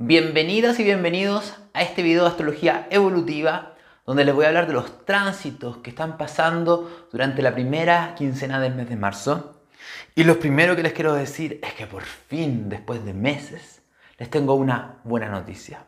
[0.00, 3.74] Bienvenidas y bienvenidos a este video de astrología evolutiva
[4.06, 8.60] donde les voy a hablar de los tránsitos que están pasando durante la primera quincena
[8.60, 9.60] del mes de marzo.
[10.14, 13.82] Y lo primero que les quiero decir es que por fin, después de meses,
[14.18, 15.84] les tengo una buena noticia.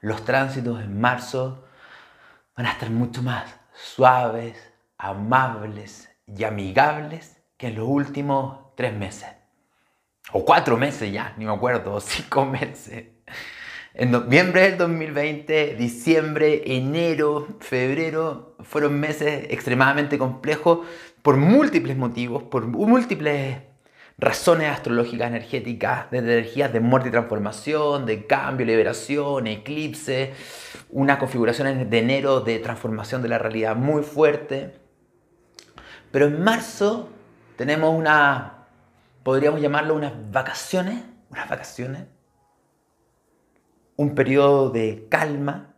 [0.00, 1.64] Los tránsitos en marzo
[2.56, 4.56] van a estar mucho más suaves,
[4.96, 9.41] amables y amigables que en los últimos tres meses
[10.30, 13.06] o cuatro meses ya, ni me acuerdo, cinco meses.
[13.94, 20.86] En noviembre del 2020, diciembre, enero, febrero fueron meses extremadamente complejos
[21.20, 23.58] por múltiples motivos, por múltiples
[24.16, 30.32] razones astrológicas energéticas, desde energías de muerte y transformación, de cambio, liberación, eclipse,
[30.88, 34.74] una configuración de enero de transformación de la realidad muy fuerte.
[36.10, 37.10] Pero en marzo
[37.56, 38.61] tenemos una
[39.22, 42.06] podríamos llamarlo unas vacaciones, unas vacaciones,
[43.96, 45.74] un periodo de calma,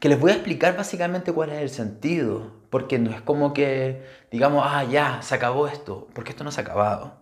[0.00, 4.04] que les voy a explicar básicamente cuál es el sentido, porque no es como que
[4.32, 7.20] digamos, ah, ya, se acabó esto, porque esto no se ha acabado.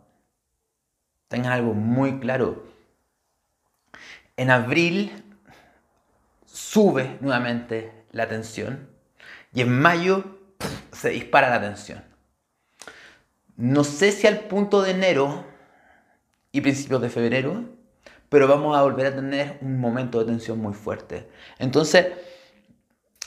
[1.28, 2.64] Tengan algo muy claro.
[4.36, 5.24] En abril
[6.46, 8.88] sube nuevamente la tensión
[9.52, 10.38] y en mayo
[10.92, 12.09] se dispara la tensión.
[13.60, 15.44] No sé si al punto de enero
[16.50, 17.68] y principios de febrero,
[18.30, 21.28] pero vamos a volver a tener un momento de tensión muy fuerte.
[21.58, 22.06] Entonces,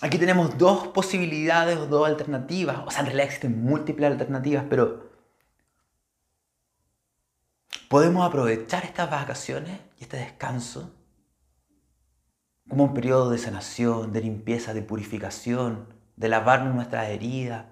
[0.01, 2.79] aquí tenemos dos posibilidades o dos alternativas.
[2.87, 5.11] O sea, en realidad existen múltiples alternativas, pero
[7.87, 10.95] podemos aprovechar estas vacaciones y este descanso
[12.67, 17.65] como un periodo de sanación, de limpieza, de purificación, de lavarnos nuestras heridas,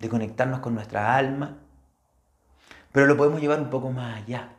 [0.00, 1.58] de conectarnos con nuestra alma,
[2.92, 4.56] pero lo podemos llevar un poco más allá.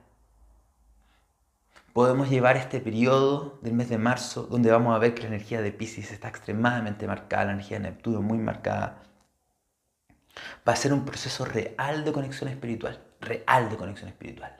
[1.93, 5.61] Podemos llevar este periodo del mes de marzo, donde vamos a ver que la energía
[5.61, 9.03] de Pisces está extremadamente marcada, la energía de Neptuno muy marcada.
[10.65, 14.57] Va a ser un proceso real de conexión espiritual, real de conexión espiritual.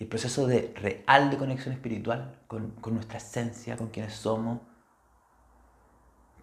[0.00, 4.58] Y el proceso de real de conexión espiritual con, con nuestra esencia, con quienes somos,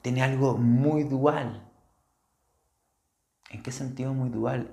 [0.02, 1.69] tiene algo muy dual.
[3.50, 4.70] ¿En qué sentido muy dual?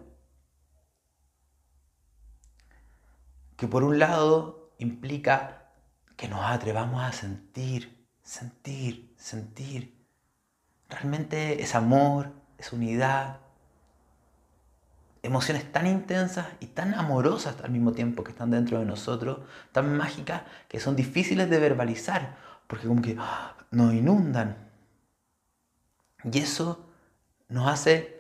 [3.56, 5.72] Que por un lado implica
[6.16, 10.06] que nos atrevamos a sentir, sentir, sentir.
[10.88, 13.40] Realmente es amor, es unidad,
[15.22, 19.40] emociones tan intensas y tan amorosas al mismo tiempo que están dentro de nosotros,
[19.72, 22.36] tan mágicas que son difíciles de verbalizar,
[22.66, 23.56] porque como que ¡ah!
[23.70, 24.70] nos inundan.
[26.24, 26.86] Y eso
[27.48, 28.15] nos hace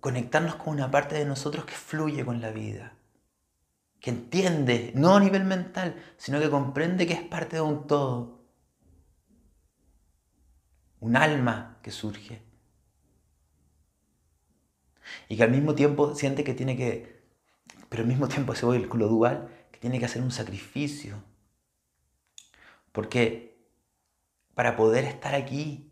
[0.00, 2.96] conectarnos con una parte de nosotros que fluye con la vida,
[4.00, 8.44] que entiende, no a nivel mental, sino que comprende que es parte de un todo,
[11.00, 12.42] un alma que surge.
[15.28, 17.22] Y que al mismo tiempo siente que tiene que,
[17.88, 21.22] pero al mismo tiempo se vuelve lo dual, que tiene que hacer un sacrificio,
[22.92, 23.48] porque
[24.54, 25.87] para poder estar aquí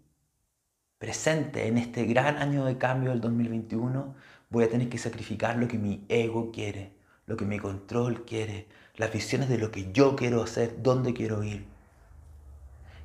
[0.98, 4.14] presente en este gran año de cambio del 2021,
[4.50, 6.92] voy a tener que sacrificar lo que mi ego quiere,
[7.26, 11.42] lo que mi control quiere, las visiones de lo que yo quiero hacer, dónde quiero
[11.44, 11.66] ir.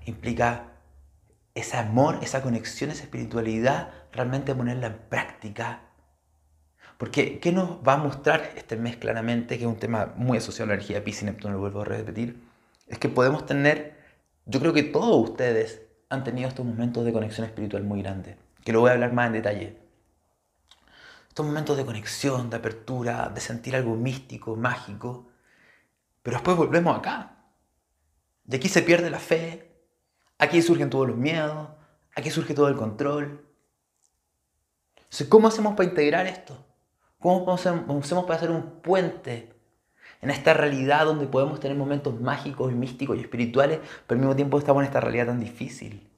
[0.06, 0.72] Implica
[1.54, 5.82] ese amor, esa conexión, esa espiritualidad, realmente ponerla en práctica.
[6.98, 10.66] Porque, ¿qué nos va a mostrar este mes claramente, que es un tema muy asociado
[10.66, 12.42] a la energía Pisces Neptuno, lo vuelvo a repetir?
[12.88, 13.98] Es que podemos tener,
[14.46, 15.82] yo creo que todos ustedes
[16.12, 18.36] han tenido estos momentos de conexión espiritual muy grandes,
[18.66, 19.78] que lo voy a hablar más en detalle.
[21.30, 25.30] Estos momentos de conexión, de apertura, de sentir algo místico, mágico,
[26.22, 27.38] pero después volvemos acá.
[28.44, 29.72] De aquí se pierde la fe,
[30.38, 31.70] aquí surgen todos los miedos,
[32.14, 33.46] aquí surge todo el control.
[34.98, 36.58] Entonces, ¿cómo hacemos para integrar esto?
[37.20, 39.54] ¿Cómo hacemos para hacer un puente
[40.22, 44.36] en esta realidad donde podemos tener momentos mágicos y místicos y espirituales, pero al mismo
[44.36, 46.11] tiempo estamos en esta realidad tan difícil.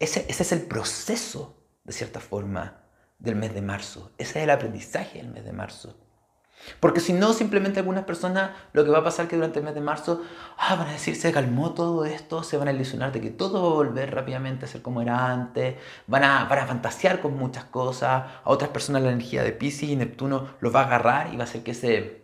[0.00, 2.82] Ese, ese es el proceso, de cierta forma,
[3.20, 4.10] del mes de marzo.
[4.18, 5.96] Ese es el aprendizaje del mes de marzo.
[6.78, 9.64] Porque si no, simplemente algunas personas lo que va a pasar es que durante el
[9.64, 10.22] mes de marzo
[10.58, 13.62] ah, van a decir, se calmó todo esto, se van a ilusionar de que todo
[13.62, 15.76] va a volver rápidamente a ser como era antes,
[16.06, 19.88] van a, van a fantasear con muchas cosas, a otras personas la energía de Pisces
[19.88, 22.20] y Neptuno los va a agarrar y va a hacer que se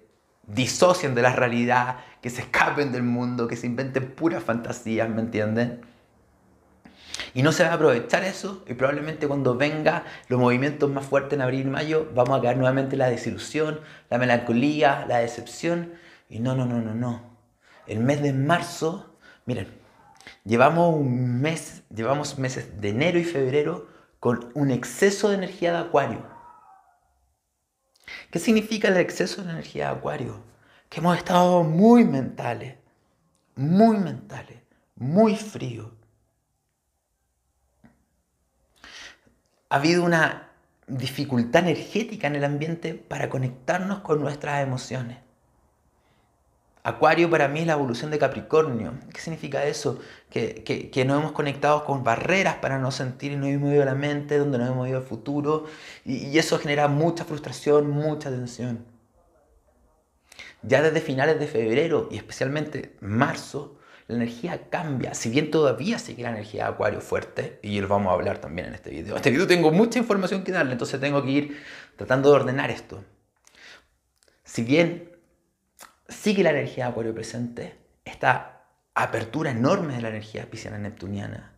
[0.46, 5.22] disocien de la realidad, que se escapen del mundo, que se inventen puras fantasías, ¿me
[5.22, 5.80] entienden?
[7.36, 11.34] Y no se va a aprovechar eso y probablemente cuando venga los movimientos más fuertes
[11.34, 13.78] en abril y mayo vamos a caer nuevamente en la desilusión,
[14.08, 15.92] la melancolía, la decepción.
[16.30, 17.36] Y no, no, no, no, no.
[17.86, 19.68] El mes de marzo, miren,
[20.46, 23.86] llevamos un mes, llevamos meses de enero y febrero
[24.18, 26.24] con un exceso de energía de acuario.
[28.30, 30.40] ¿Qué significa el exceso de energía de acuario?
[30.88, 32.76] Que hemos estado muy mentales,
[33.56, 34.56] muy mentales,
[34.94, 35.95] muy fríos
[39.76, 40.48] ha habido una
[40.86, 45.18] dificultad energética en el ambiente para conectarnos con nuestras emociones.
[46.82, 48.94] Acuario para mí es la evolución de Capricornio.
[49.12, 49.98] ¿Qué significa eso?
[50.30, 53.94] Que, que, nos hemos conectado con barreras para no sentir y no hemos movido la
[53.94, 55.66] mente, donde no hemos movido el futuro.
[56.06, 58.86] Y eso genera mucha frustración, mucha tensión.
[60.62, 63.75] Ya desde finales de febrero y especialmente marzo,
[64.08, 65.14] la energía cambia.
[65.14, 68.68] Si bien todavía sigue la energía de Acuario fuerte, y lo vamos a hablar también
[68.68, 69.12] en este video.
[69.12, 71.62] En este video tengo mucha información que darle, entonces tengo que ir
[71.96, 73.02] tratando de ordenar esto.
[74.44, 75.10] Si bien
[76.08, 78.64] sigue la energía de Acuario presente, esta
[78.94, 81.52] apertura enorme de la energía pisciana neptuniana,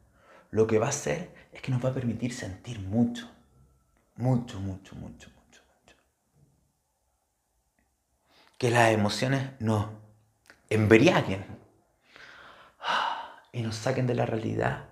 [0.50, 3.30] lo que va a hacer es que nos va a permitir sentir mucho,
[4.16, 5.94] mucho, mucho, mucho, mucho, mucho.
[8.56, 9.90] Que las emociones nos
[10.70, 11.44] embriaguen
[13.52, 14.86] y nos saquen de la realidad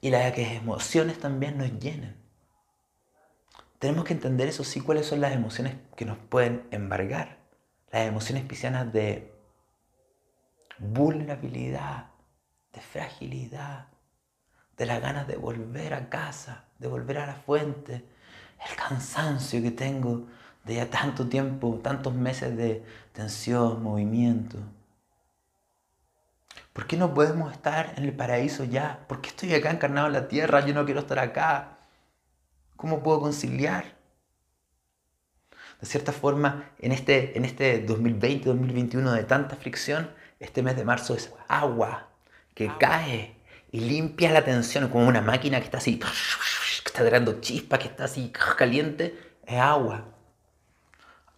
[0.00, 2.16] y las que emociones también nos llenen.
[3.78, 7.38] Tenemos que entender eso sí cuáles son las emociones que nos pueden embargar.
[7.90, 9.32] Las emociones piscianas de
[10.78, 12.06] vulnerabilidad,
[12.72, 13.88] de fragilidad,
[14.76, 18.04] de las ganas de volver a casa, de volver a la fuente,
[18.68, 20.26] el cansancio que tengo
[20.64, 24.58] de ya tanto tiempo, tantos meses de tensión, movimiento.
[26.72, 29.04] ¿Por qué no podemos estar en el paraíso ya?
[29.06, 30.64] ¿Por qué estoy acá encarnado en la tierra?
[30.64, 31.78] Yo no quiero estar acá.
[32.76, 33.96] ¿Cómo puedo conciliar?
[35.80, 40.10] De cierta forma, en este, en este 2020-2021 de tanta fricción,
[40.40, 42.08] este mes de marzo es agua
[42.54, 43.36] que cae
[43.70, 46.06] y limpia la tensión, como una máquina que está así, que
[46.86, 49.18] está tirando chispas, que está así caliente.
[49.44, 50.06] Es agua.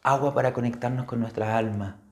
[0.02, 2.03] Agua para conectarnos con nuestra alma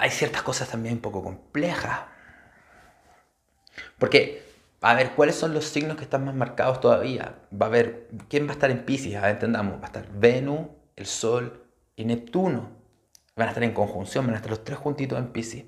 [0.00, 2.00] hay ciertas cosas también un poco complejas.
[3.98, 4.42] Porque,
[4.80, 7.38] a ver, ¿cuáles son los signos que están más marcados todavía?
[7.52, 9.14] Va a haber, ¿quién va a estar en Pisces?
[9.16, 11.66] A ver, entendamos, va a estar Venus, el Sol
[11.96, 12.70] y Neptuno.
[13.36, 15.64] Van a estar en conjunción, van a estar los tres juntitos en Pisces.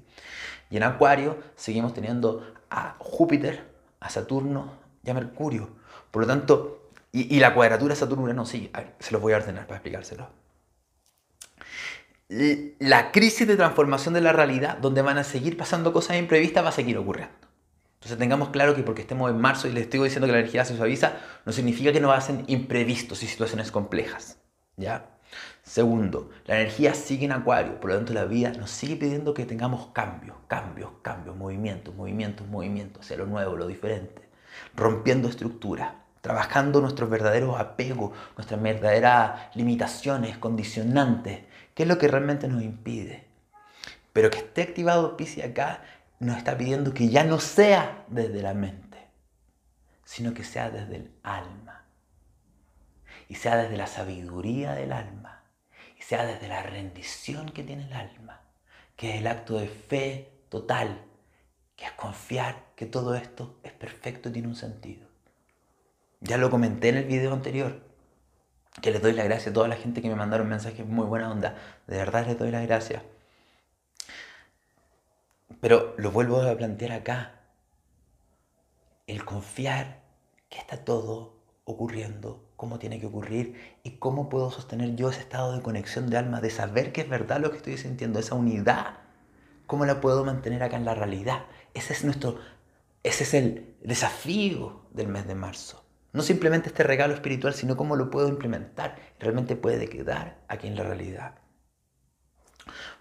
[0.71, 3.71] Y en Acuario seguimos teniendo a Júpiter,
[4.01, 5.77] a Saturno y a Mercurio.
[6.11, 10.42] Por lo tanto, y, la cuadratura Saturno-Urano, sí, se los voy a ordenar para explicárselo
[12.79, 16.71] la crisis de transformación de la realidad, donde van a seguir pasando cosas imprevistas, va
[16.71, 17.35] a seguir ocurriendo.
[17.95, 20.65] Entonces tengamos claro que porque estemos en marzo y les estoy diciendo que la energía
[20.65, 21.13] se suaviza,
[21.45, 24.39] no significa que no hacen imprevistos y situaciones complejas.
[24.77, 25.07] ¿ya?
[25.63, 29.47] Segundo, la energía sigue en acuario, por lo tanto la vida nos sigue pidiendo que
[29.47, 34.29] tengamos cambios, cambios, cambios, movimientos, movimientos, movimientos, hacia lo nuevo, lo diferente,
[34.75, 35.93] rompiendo estructuras,
[36.23, 41.43] trabajando nuestros verdaderos apegos, nuestras verdaderas limitaciones, condicionantes,
[41.75, 43.27] ¿Qué es lo que realmente nos impide?
[44.13, 45.83] Pero que esté activado Pisces acá
[46.19, 48.99] nos está pidiendo que ya no sea desde la mente,
[50.05, 51.85] sino que sea desde el alma.
[53.29, 55.43] Y sea desde la sabiduría del alma.
[55.99, 58.43] Y sea desde la rendición que tiene el alma,
[58.97, 61.03] que es el acto de fe total,
[61.77, 65.09] que es confiar que todo esto es perfecto y tiene un sentido.
[66.21, 67.92] Ya lo comenté en el video anterior
[68.81, 71.31] que les doy la gracia a toda la gente que me mandaron mensajes muy buena
[71.31, 71.57] onda.
[71.87, 73.03] De verdad les doy las gracias.
[75.61, 77.41] Pero lo vuelvo a plantear acá.
[79.07, 80.01] El confiar
[80.49, 85.53] que está todo ocurriendo como tiene que ocurrir y cómo puedo sostener yo ese estado
[85.53, 88.99] de conexión de alma, de saber que es verdad lo que estoy sintiendo, esa unidad,
[89.67, 91.45] cómo la puedo mantener acá en la realidad.
[91.75, 92.39] Ese es nuestro,
[93.03, 95.82] ese es el desafío del mes de marzo.
[96.13, 98.97] No simplemente este regalo espiritual, sino cómo lo puedo implementar.
[99.19, 101.43] Realmente puede quedar aquí en la realidad.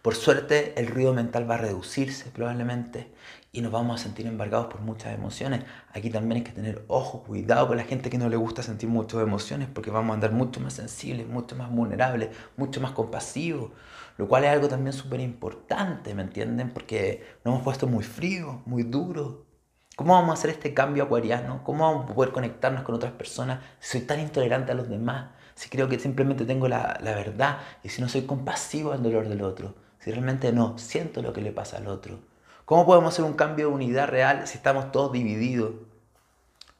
[0.01, 3.11] Por suerte, el ruido mental va a reducirse probablemente
[3.51, 5.63] y nos vamos a sentir embargados por muchas emociones.
[5.93, 8.89] Aquí también hay que tener ojo, cuidado con la gente que no le gusta sentir
[8.89, 13.71] muchas emociones porque vamos a andar mucho más sensibles, mucho más vulnerables, mucho más compasivos,
[14.17, 16.71] lo cual es algo también súper importante, ¿me entienden?
[16.71, 19.50] Porque nos hemos puesto muy fríos, muy duros,
[19.95, 21.63] ¿Cómo vamos a hacer este cambio acuariano?
[21.63, 25.31] ¿Cómo vamos a poder conectarnos con otras personas si soy tan intolerante a los demás?
[25.55, 29.41] Si creo que simplemente tengo la, verdad y si no soy compasivo al dolor del
[29.41, 29.75] otro.
[29.99, 32.19] Si realmente no siento lo que le pasa al otro.
[32.65, 35.73] ¿Cómo podemos hacer un cambio de unidad real si estamos todos divididos?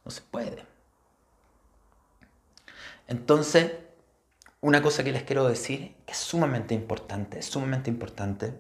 [0.06, 0.66] No se puede.
[3.08, 3.74] Entonces,
[4.62, 8.58] una cosa que les quiero decir, que es sumamente importante, es sumamente importante,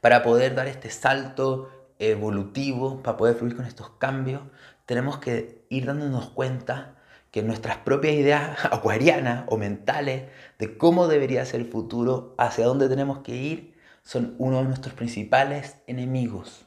[0.00, 4.42] para poder dar este salto evolutivo, para poder fluir con estos cambios,
[4.86, 6.96] tenemos que ir dándonos cuenta
[7.30, 10.24] que nuestras propias ideas acuarianas o mentales
[10.58, 14.94] de cómo debería ser el futuro, hacia dónde tenemos que ir, son uno de nuestros
[14.94, 16.66] principales enemigos.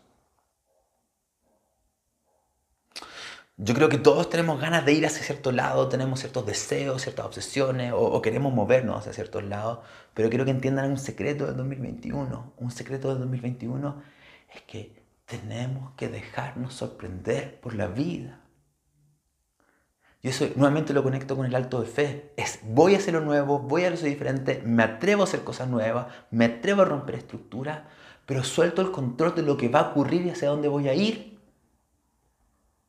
[3.62, 7.26] Yo creo que todos tenemos ganas de ir hacia cierto lado, tenemos ciertos deseos, ciertas
[7.26, 9.80] obsesiones o, queremos movernos hacia ciertos lados,
[10.14, 12.54] pero quiero que entiendan un secreto del 2021.
[12.56, 14.02] Un secreto del 2021
[14.56, 14.99] es que
[15.30, 18.42] tenemos que dejarnos sorprender por la vida.
[20.22, 22.34] Y eso nuevamente lo conecto con el alto de fe.
[22.36, 25.44] Es voy a hacer lo nuevo, voy a hacer lo diferente, me atrevo a hacer
[25.44, 27.84] cosas nuevas, me atrevo a romper estructuras,
[28.26, 30.94] pero suelto el control de lo que va a ocurrir y hacia dónde voy a
[30.94, 31.40] ir.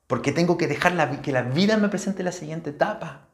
[0.06, 3.28] Porque tengo que dejar que la vida me presente la siguiente etapa.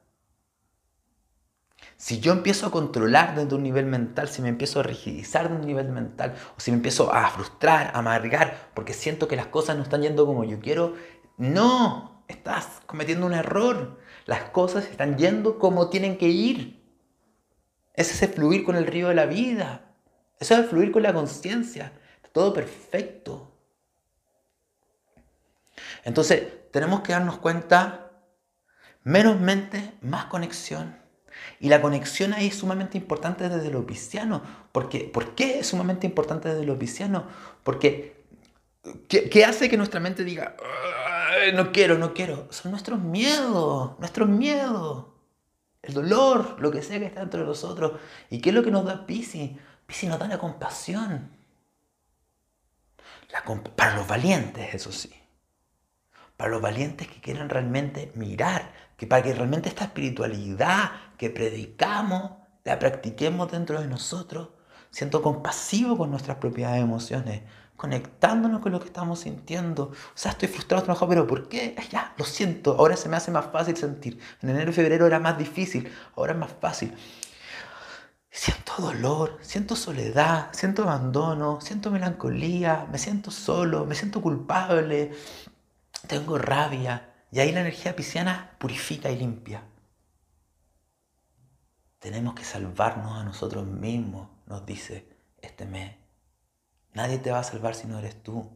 [1.97, 5.61] Si yo empiezo a controlar desde un nivel mental, si me empiezo a rigidizar desde
[5.61, 9.47] un nivel mental, o si me empiezo a frustrar, a amargar, porque siento que las
[9.47, 10.95] cosas no están yendo como yo quiero,
[11.39, 13.99] no, estás cometiendo un error.
[14.27, 16.85] Las cosas están yendo como tienen que ir.
[17.95, 19.95] Ese es fluir con el río de la vida.
[20.39, 21.93] Eso es fluir con la conciencia.
[22.33, 23.57] Todo perfecto.
[26.05, 28.11] Entonces, tenemos que darnos cuenta,
[29.03, 31.06] menos mente, más conexión.
[31.61, 34.43] Y la conexión ahí es sumamente importante desde lo pisciano.
[34.73, 37.27] Porque, ¿Por qué es sumamente importante desde lo pisciano?
[37.63, 38.25] Porque,
[39.09, 40.57] ¿qué, hace que nuestra mente diga,
[41.55, 42.47] no quiero, no quiero?
[42.51, 45.07] Son nuestros miedos, nuestros miedos.
[45.83, 48.01] El dolor, lo que sea que está dentro de nosotros.
[48.29, 49.53] ¿Y qué es lo que nos da Piscis?
[49.87, 51.31] Piscis nos da la compasión.
[53.77, 55.15] para los valientes, eso sí
[56.37, 62.33] para los valientes que quieran realmente mirar, que para que realmente esta espiritualidad que predicamos
[62.65, 64.49] la practiquemos dentro de nosotros,
[64.91, 67.43] siendo compasivo con nuestras propias emociones,
[67.77, 69.85] conectándonos con lo que estamos sintiendo.
[69.85, 71.77] O sea, estoy frustrado, trabajado, pero ¿por qué?
[71.91, 74.19] Ya, lo siento, ahora se me hace más fácil sentir.
[74.43, 76.95] En enero y febrero era más difícil, ahora es más fácil.
[78.31, 85.13] Siento dolor, siento soledad, siento abandono, siento melancolía, me siento solo, me siento culpable,
[86.07, 87.16] tengo rabia.
[87.37, 89.63] Y ahí la energía pisciana purifica y limpia.
[91.99, 95.07] Tenemos que salvarnos a nosotros mismos, nos dice
[95.43, 95.97] este mes.
[96.95, 98.51] Nadie te va a salvar si no eres tú.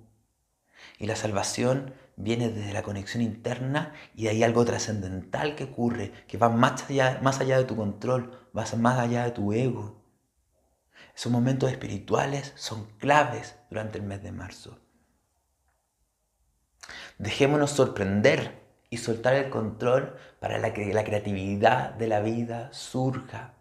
[0.99, 6.12] Y la salvación viene desde la conexión interna y de ahí algo trascendental que ocurre,
[6.26, 10.02] que va más allá, más allá de tu control, va más allá de tu ego.
[11.14, 14.80] Esos momentos espirituales son claves durante el mes de marzo.
[17.18, 18.60] Dejémonos sorprender
[18.90, 23.54] y soltar el control para que la creatividad de la vida surja.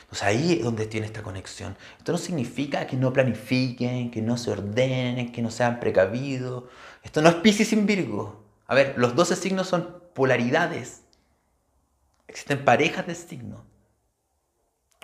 [0.00, 1.76] Entonces ahí es donde tiene esta conexión.
[1.98, 6.64] Esto no significa que no planifiquen, que no se ordenen, que no sean precavidos.
[7.02, 8.44] Esto no es Pisces sin Virgo.
[8.66, 11.02] A ver, los 12 signos son polaridades.
[12.26, 13.60] Existen parejas de signos.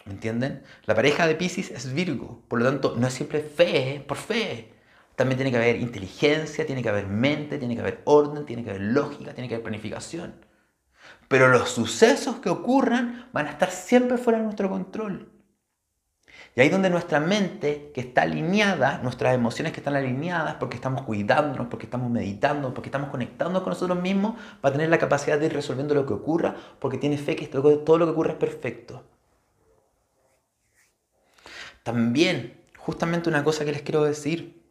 [0.04, 0.62] ¿Me entienden?
[0.85, 2.42] La pareja de Pisces es Virgo.
[2.49, 4.74] Por lo tanto, no es siempre fe por fe.
[5.16, 8.71] También tiene que haber inteligencia, tiene que haber mente, tiene que haber orden, tiene que
[8.71, 10.35] haber lógica, tiene que haber planificación.
[11.28, 15.30] Pero los sucesos que ocurran van a estar siempre fuera de nuestro control.
[16.56, 21.02] Y ahí donde nuestra mente, que está alineada, nuestras emociones que están alineadas, porque estamos
[21.02, 25.38] cuidándonos, porque estamos meditando, porque estamos conectando con nosotros mismos, va a tener la capacidad
[25.38, 28.38] de ir resolviendo lo que ocurra, porque tiene fe que todo lo que ocurre es
[28.38, 29.02] perfecto.
[31.83, 34.63] También, justamente una cosa que les quiero decir,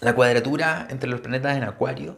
[0.00, 2.16] La cuadratura entre los planetas en Acuario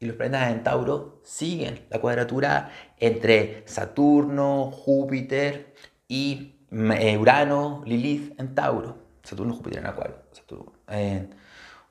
[0.00, 5.74] y los planetas en Tauro siguen la cuadratura entre Saturno, Júpiter
[6.08, 8.98] y eh, Urano, Lilith en Tauro.
[9.22, 10.16] Saturno, Júpiter en Acuario.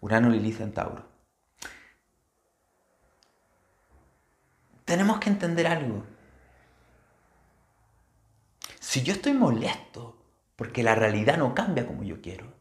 [0.02, 1.06] Urano, Lilith en Tauro.
[4.84, 6.04] Tenemos que entender algo.
[8.82, 10.18] Si yo estoy molesto
[10.58, 12.61] porque la realidad no cambia como yo quiero,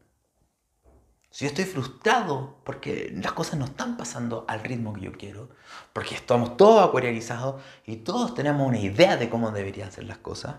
[1.31, 5.51] si yo estoy frustrado porque las cosas no están pasando al ritmo que yo quiero,
[5.93, 10.57] porque estamos todos acuarializados y todos tenemos una idea de cómo deberían ser las cosas,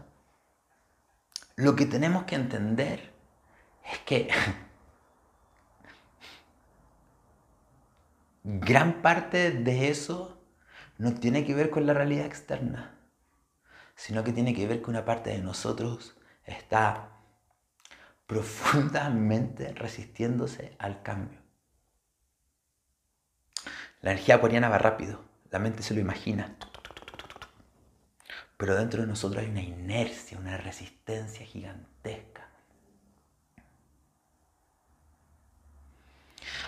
[1.58, 3.14] lo que tenemos que entender
[3.92, 4.30] es que
[8.44, 10.42] gran parte de eso
[10.98, 12.98] no tiene que ver con la realidad externa,
[13.96, 17.11] sino que tiene que ver con una parte de nosotros está
[18.32, 21.38] profundamente resistiéndose al cambio.
[24.00, 25.20] La energía acuariana va rápido,
[25.50, 26.56] la mente se lo imagina.
[28.56, 32.48] Pero dentro de nosotros hay una inercia, una resistencia gigantesca.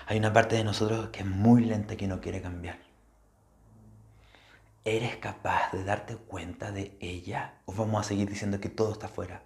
[0.08, 2.79] Hay una parte de nosotros que es muy lenta que no quiere cambiar.
[4.84, 7.62] ¿Eres capaz de darte cuenta de ella?
[7.63, 9.43] ¿O vamos a seguir diciendo que todo está afuera?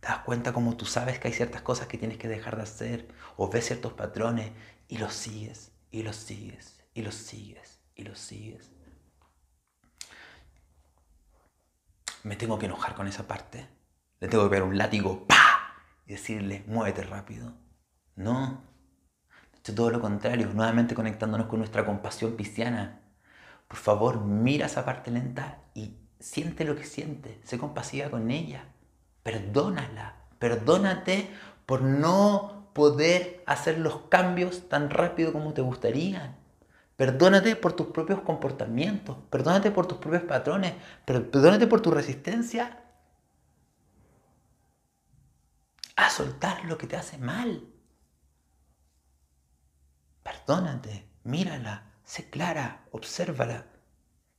[0.00, 2.62] ¿Te das cuenta como tú sabes que hay ciertas cosas que tienes que dejar de
[2.62, 3.08] hacer?
[3.36, 4.50] ¿O ves ciertos patrones
[4.88, 8.70] y los sigues, y los sigues, y los sigues, y los sigues?
[12.22, 13.68] Me tengo que enojar con esa parte.
[14.20, 15.74] Le tengo que ver un látigo, ¡pa!
[16.06, 17.52] Y decirle, muévete rápido.
[18.16, 18.62] No.
[19.64, 23.00] De todo lo contrario, nuevamente conectándonos con nuestra compasión pisciana.
[23.68, 27.40] Por favor, mira esa parte lenta y siente lo que siente.
[27.44, 28.64] Sé compasiva con ella.
[29.22, 30.16] Perdónala.
[30.38, 31.30] Perdónate
[31.66, 36.36] por no poder hacer los cambios tan rápido como te gustaría.
[36.96, 39.16] Perdónate por tus propios comportamientos.
[39.30, 40.74] Perdónate por tus propios patrones.
[41.04, 42.82] Perdónate por tu resistencia
[45.96, 47.66] a soltar lo que te hace mal.
[50.22, 53.66] Perdónate, mírala, sé clara, obsérvala.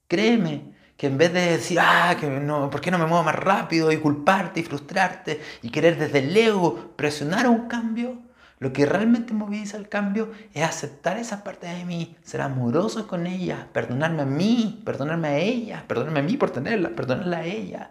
[0.07, 3.33] Créeme que en vez de decir, ah, que no, ¿por qué no me muevo más
[3.33, 3.91] rápido?
[3.91, 8.19] Y culparte y frustrarte y querer desde el ego presionar a un cambio,
[8.59, 13.25] lo que realmente moviliza el cambio es aceptar esa parte de mí, ser amoroso con
[13.25, 17.89] ella, perdonarme a mí, perdonarme a ella, perdonarme a mí por tenerla, perdonarla a ella.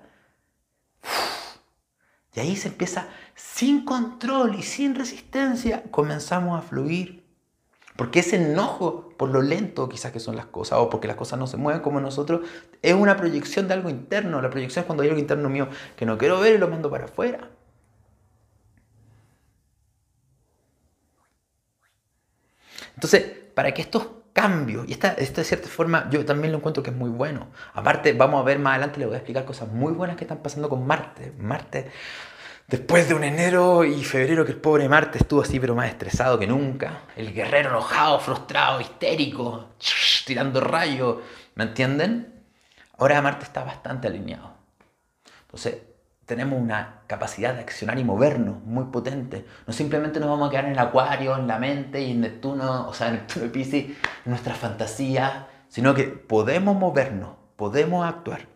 [2.32, 7.19] Y ahí se empieza sin control y sin resistencia, comenzamos a fluir.
[8.00, 11.38] Porque ese enojo por lo lento quizás que son las cosas, o porque las cosas
[11.38, 12.40] no se mueven como nosotros,
[12.80, 14.40] es una proyección de algo interno.
[14.40, 16.90] La proyección es cuando hay algo interno mío que no quiero ver y lo mando
[16.90, 17.50] para afuera.
[22.94, 23.22] Entonces,
[23.54, 26.88] para que estos cambios, y esta, esta de cierta forma yo también lo encuentro que
[26.88, 27.48] es muy bueno.
[27.74, 30.38] Aparte, vamos a ver más adelante, le voy a explicar cosas muy buenas que están
[30.38, 31.34] pasando con Marte.
[31.38, 31.90] Marte,
[32.70, 36.38] después de un enero y febrero que el pobre Marte estuvo así, pero más estresado
[36.38, 37.02] que nunca.
[37.16, 39.70] El guerrero enojado, frustrado, histérico,
[40.26, 41.16] tirando rayos,
[41.56, 42.32] ¿me entienden?
[42.96, 44.52] Ahora Marte está bastante alineado.
[45.42, 45.78] Entonces,
[46.26, 49.44] tenemos una capacidad de accionar y movernos muy potente.
[49.66, 52.88] No simplemente nos vamos a quedar en el acuario, en la mente y en Neptuno,
[52.88, 58.46] o sea, en Neptuno y Pisces, en nuestra fantasía, sino que podemos movernos, podemos actuar.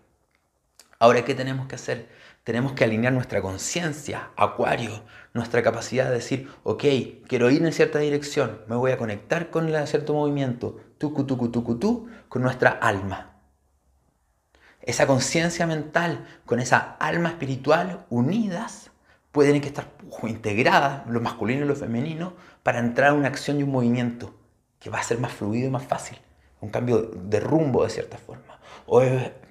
[1.00, 2.08] Ahora, ¿qué tenemos que hacer?
[2.44, 5.02] Tenemos que alinear nuestra conciencia, acuario,
[5.32, 6.84] nuestra capacidad de decir, ok,
[7.26, 11.78] quiero ir en cierta dirección, me voy a conectar con cierto movimiento, tucu, tucu, tucu,
[11.78, 13.34] tu, con nuestra alma
[14.84, 18.90] esa conciencia mental con esa alma espiritual unidas
[19.32, 19.88] pueden estar
[20.22, 24.34] integradas, lo masculino y lo femenino, para entrar a una acción y un movimiento
[24.78, 26.18] que va a ser más fluido y más fácil,
[26.60, 29.02] un cambio de rumbo de cierta forma, o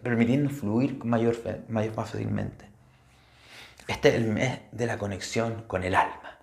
[0.01, 1.35] permitirnos fluir mayor,
[1.67, 2.72] más fácilmente.
[3.87, 6.39] Este es el mes de la conexión con el alma,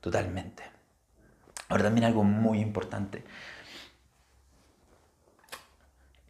[0.00, 0.62] totalmente.
[1.68, 3.24] Ahora también algo muy importante.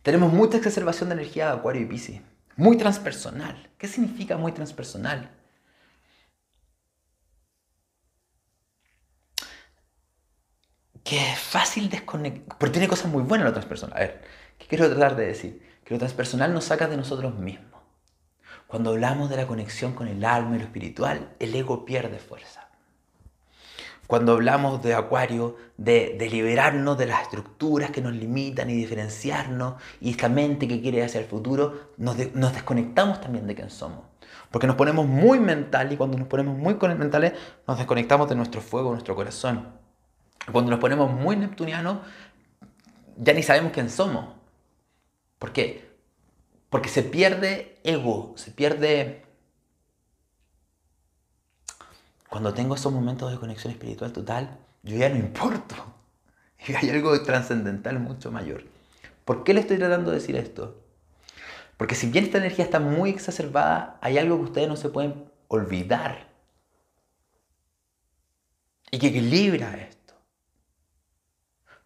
[0.03, 2.21] Tenemos mucha exacerbación de energía de Acuario y Pisces.
[2.57, 3.71] Muy transpersonal.
[3.79, 5.31] ¿Qué significa muy transpersonal?
[11.05, 12.59] Que es fácil desconectar.
[12.59, 13.97] Porque tiene cosas muy buenas lo transpersonal.
[13.97, 14.25] A ver,
[14.59, 15.81] ¿qué quiero tratar de decir?
[15.85, 17.80] Que lo transpersonal nos saca de nosotros mismos.
[18.71, 22.69] Cuando hablamos de la conexión con el alma y lo espiritual, el ego pierde fuerza.
[24.07, 30.11] Cuando hablamos de Acuario, de, liberarnos de las estructuras que nos limitan y diferenciarnos, y
[30.11, 34.05] esta mente que quiere hacia el futuro, nos, nos desconectamos también de quién somos.
[34.53, 37.33] Porque nos ponemos muy mental y cuando nos ponemos muy mentales,
[37.67, 39.67] nos desconectamos de nuestro fuego, nuestro corazón.
[40.53, 41.99] Cuando nos ponemos muy neptunianos,
[43.17, 44.27] ya ni sabemos quién somos.
[45.41, 45.90] ¿Por qué?
[46.71, 49.25] Porque se pierde ego, se pierde
[52.29, 55.75] cuando tengo esos momentos de conexión espiritual total, yo ya no importo.
[56.67, 58.65] Y hay algo trascendental mucho mayor.
[59.25, 60.81] ¿Por qué le estoy tratando de decir esto?
[61.77, 65.25] Porque si bien esta energía está muy exacerbada, hay algo que ustedes no se pueden
[65.49, 66.29] olvidar.
[68.93, 70.15] Y que equilibra esto.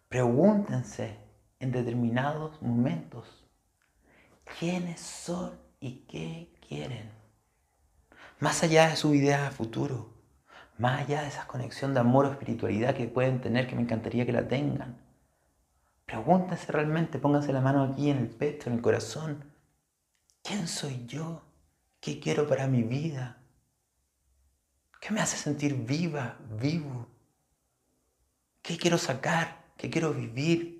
[0.09, 1.17] Pregúntense
[1.59, 3.44] en determinados momentos
[4.59, 7.11] quiénes son y qué quieren.
[8.39, 10.15] Más allá de su idea de futuro
[10.77, 14.25] más allá de esa conexión de amor o espiritualidad que pueden tener, que me encantaría
[14.25, 14.97] que la tengan.
[16.05, 19.51] Pregúntense realmente, pónganse la mano aquí en el pecho, en el corazón.
[20.43, 21.41] ¿Quién soy yo?
[21.99, 23.37] ¿Qué quiero para mi vida?
[24.99, 27.07] ¿Qué me hace sentir viva, vivo?
[28.61, 29.63] ¿Qué quiero sacar?
[29.77, 30.74] ¿Qué quiero vivir?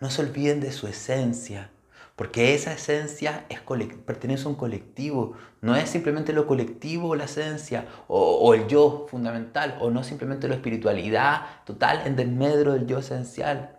[0.00, 1.70] No se olviden de su esencia,
[2.16, 5.34] porque esa esencia es pertenece a un colectivo.
[5.60, 10.56] No es simplemente lo colectivo la esencia, o, el yo fundamental, o no simplemente la
[10.56, 13.78] espiritualidad total en desmedro del yo esencial.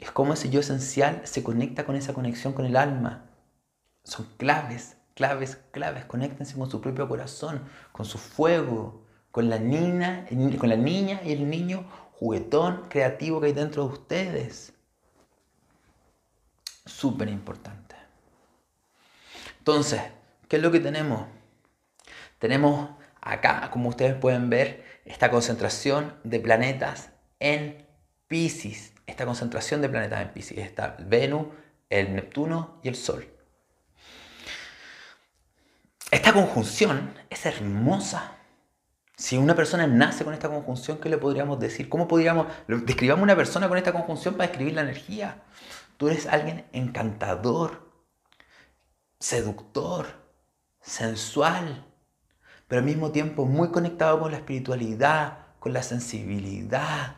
[0.00, 3.24] Es como ese yo esencial se conecta con esa conexión con el alma.
[4.04, 6.04] Son claves, claves, claves.
[6.04, 10.26] Conéctense con su propio corazón, con su fuego, con la niña,
[10.58, 14.75] con la niña y el niño juguetón creativo que hay dentro de ustedes.
[16.86, 17.96] Súper importante.
[19.58, 20.00] Entonces,
[20.48, 21.26] ¿qué es lo que tenemos?
[22.38, 27.84] Tenemos acá, como ustedes pueden ver, esta concentración de planetas en
[28.28, 28.92] Pisces.
[29.06, 30.58] Esta concentración de planetas en Pisces.
[30.58, 31.46] Está Venus,
[31.90, 33.28] el Neptuno y el Sol.
[36.10, 38.32] Esta conjunción es hermosa.
[39.16, 41.88] Si una persona nace con esta conjunción, ¿qué le podríamos decir?
[41.88, 45.42] ¿Cómo podríamos describamos una persona con esta conjunción para describir la energía?
[45.96, 47.90] Tú eres alguien encantador,
[49.18, 50.06] seductor,
[50.80, 51.86] sensual,
[52.68, 57.16] pero al mismo tiempo muy conectado con la espiritualidad, con la sensibilidad.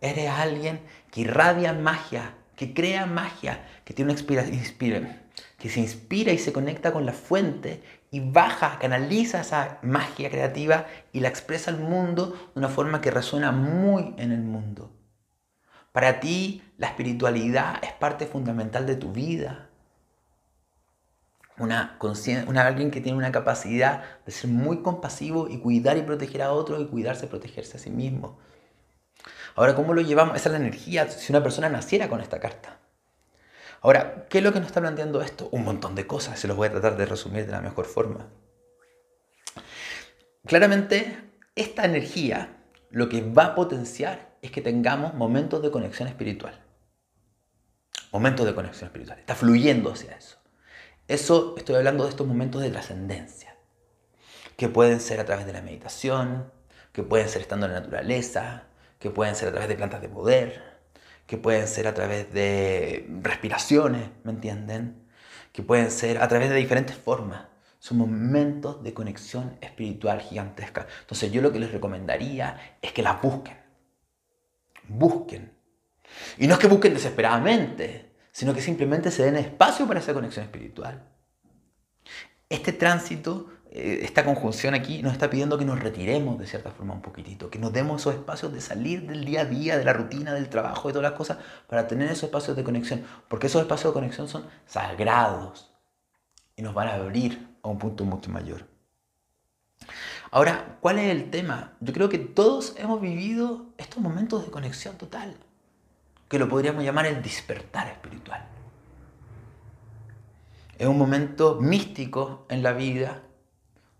[0.00, 0.80] Eres alguien
[1.10, 5.20] que irradia magia, que crea magia, que tiene una inspiración,
[5.58, 10.86] que se inspira y se conecta con la fuente y baja, canaliza esa magia creativa
[11.12, 14.90] y la expresa al mundo de una forma que resuena muy en el mundo.
[15.94, 19.68] Para ti la espiritualidad es parte fundamental de tu vida.
[21.56, 21.96] Una,
[22.48, 26.52] una, alguien que tiene una capacidad de ser muy compasivo y cuidar y proteger a
[26.52, 28.40] otros y cuidarse protegerse a sí mismo.
[29.54, 30.34] Ahora, ¿cómo lo llevamos?
[30.34, 32.80] Esa es la energía si una persona naciera con esta carta.
[33.80, 35.48] Ahora, ¿qué es lo que nos está planteando esto?
[35.52, 38.26] Un montón de cosas, se los voy a tratar de resumir de la mejor forma.
[40.44, 41.16] Claramente,
[41.54, 42.56] esta energía
[42.90, 46.60] lo que va a potenciar es que tengamos momentos de conexión espiritual.
[48.12, 49.18] Momentos de conexión espiritual.
[49.18, 50.36] Está fluyendo hacia eso.
[51.08, 53.56] Eso estoy hablando de estos momentos de trascendencia,
[54.58, 56.52] que pueden ser a través de la meditación,
[56.92, 58.64] que pueden ser estando en la naturaleza,
[58.98, 60.62] que pueden ser a través de plantas de poder,
[61.26, 65.08] que pueden ser a través de respiraciones, ¿me entienden?
[65.52, 67.46] Que pueden ser a través de diferentes formas.
[67.78, 70.86] Son momentos de conexión espiritual gigantesca.
[71.00, 73.63] Entonces yo lo que les recomendaría es que las busquen
[74.88, 75.52] busquen.
[76.38, 80.44] Y no es que busquen desesperadamente, sino que simplemente se den espacio para esa conexión
[80.44, 81.02] espiritual.
[82.48, 86.94] Este tránsito, eh, esta conjunción aquí nos está pidiendo que nos retiremos de cierta forma
[86.94, 89.92] un poquitito, que nos demos esos espacios de salir del día a día, de la
[89.92, 93.62] rutina, del trabajo, de todas las cosas, para tener esos espacios de conexión, porque esos
[93.62, 95.72] espacios de conexión son sagrados
[96.56, 98.73] y nos van a abrir a un punto mucho mayor.
[100.34, 101.74] Ahora, ¿cuál es el tema?
[101.78, 105.36] Yo creo que todos hemos vivido estos momentos de conexión total,
[106.28, 108.44] que lo podríamos llamar el despertar espiritual.
[110.76, 113.22] Es un momento místico en la vida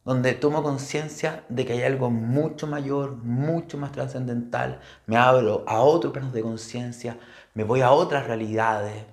[0.04, 5.82] donde tomo conciencia de que hay algo mucho mayor, mucho más trascendental, me abro a
[5.82, 7.16] otro plano de conciencia,
[7.54, 9.04] me voy a otras realidades,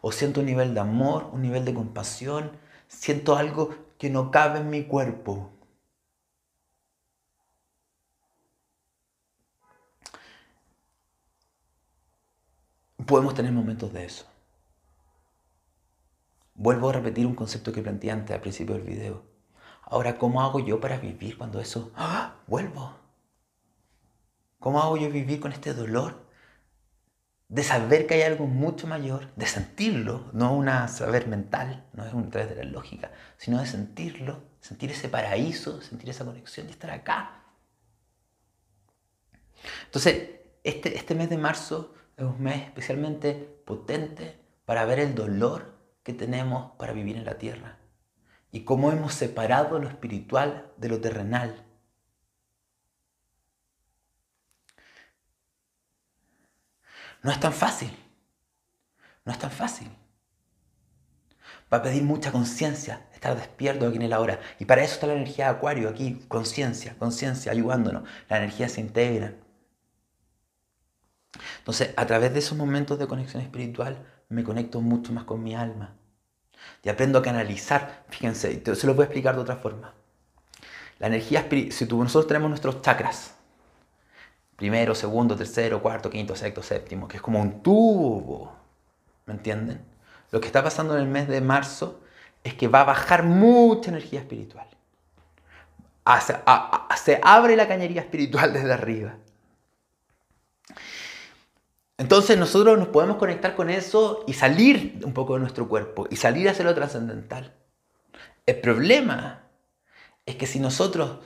[0.00, 2.50] o siento un nivel de amor, un nivel de compasión,
[2.88, 5.52] siento algo que no cabe en mi cuerpo,
[13.08, 14.26] podemos tener momentos de eso.
[16.54, 19.24] Vuelvo a repetir un concepto que planteé antes al principio del video.
[19.82, 21.90] Ahora, ¿cómo hago yo para vivir cuando eso...
[21.96, 22.36] ¡Ah!
[22.46, 22.94] Vuelvo.
[24.58, 26.28] ¿Cómo hago yo vivir con este dolor?
[27.48, 32.12] De saber que hay algo mucho mayor, de sentirlo, no un saber mental, no es
[32.12, 36.72] un través de la lógica, sino de sentirlo, sentir ese paraíso, sentir esa conexión de
[36.72, 37.44] estar acá.
[39.86, 45.78] Entonces, este, este mes de marzo es un mes especialmente potente para ver el dolor
[46.02, 47.78] que tenemos para vivir en la tierra
[48.50, 51.64] y cómo hemos separado lo espiritual de lo terrenal.
[57.22, 57.96] No es tan fácil,
[59.24, 59.88] no es tan fácil.
[61.72, 64.40] Va a pedir mucha conciencia, estar despierto aquí en el ahora.
[64.58, 68.08] Y para eso está la energía de Acuario aquí, conciencia, conciencia, ayudándonos.
[68.28, 69.34] La energía se integra.
[71.58, 73.98] Entonces, a través de esos momentos de conexión espiritual,
[74.28, 75.94] me conecto mucho más con mi alma.
[76.82, 78.04] Y aprendo a canalizar.
[78.08, 79.94] Fíjense, se lo voy a explicar de otra forma.
[80.98, 83.34] La energía espiritual, si nosotros tenemos nuestros chakras,
[84.56, 88.52] primero, segundo, tercero, cuarto, quinto, sexto, séptimo, que es como un tubo,
[89.26, 89.80] ¿me entienden?
[90.30, 92.00] Lo que está pasando en el mes de marzo
[92.42, 94.66] es que va a bajar mucha energía espiritual.
[96.96, 99.14] se abre la cañería espiritual desde arriba.
[101.98, 106.16] Entonces nosotros nos podemos conectar con eso y salir un poco de nuestro cuerpo y
[106.16, 107.52] salir hacia lo trascendental.
[108.46, 109.42] El problema
[110.24, 111.18] es que si nosotros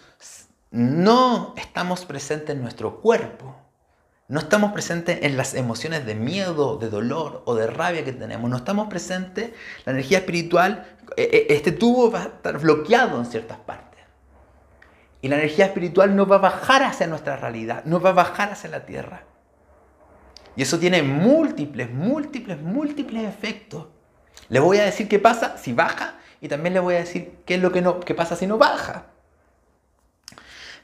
[0.70, 3.54] no estamos presentes en nuestro cuerpo,
[4.28, 8.48] no estamos presentes en las emociones de miedo, de dolor o de rabia que tenemos,
[8.48, 9.50] no estamos presentes,
[9.84, 10.86] la energía espiritual,
[11.18, 14.00] e, e, este tubo va a estar bloqueado en ciertas partes.
[15.20, 18.52] Y la energía espiritual no va a bajar hacia nuestra realidad, no va a bajar
[18.52, 19.24] hacia la tierra.
[20.56, 23.86] Y eso tiene múltiples, múltiples, múltiples efectos.
[24.48, 27.54] Le voy a decir qué pasa si baja y también le voy a decir qué
[27.54, 29.06] es lo que, no, qué pasa si no baja.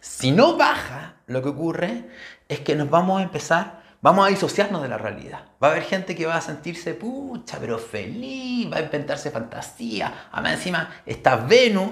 [0.00, 2.04] Si no baja, lo que ocurre
[2.48, 5.46] es que nos vamos a empezar, vamos a disociarnos de la realidad.
[5.62, 10.28] Va a haber gente que va a sentirse pucha, pero feliz, va a inventarse fantasía.
[10.32, 11.90] Además, encima está Venus,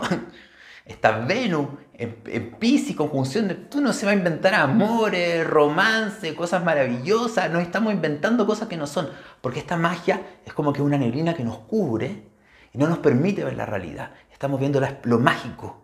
[0.87, 7.51] está Venus en, en Pisces, conjunción Neptuno, se va a inventar amores, romance, cosas maravillosas.
[7.51, 11.35] Nos estamos inventando cosas que no son, porque esta magia es como que una neblina
[11.35, 12.31] que nos cubre
[12.73, 14.13] y no nos permite ver la realidad.
[14.33, 15.83] Estamos viendo lo mágico,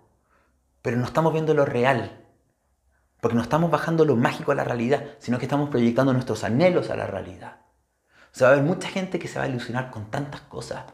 [0.83, 2.19] pero no estamos viendo lo real.
[3.21, 6.91] Porque no estamos bajando lo mágico a la realidad, sino que estamos proyectando nuestros anhelos
[6.91, 7.59] a la realidad.
[8.33, 10.85] O sea, va a haber mucha gente que se va a ilusionar con tantas cosas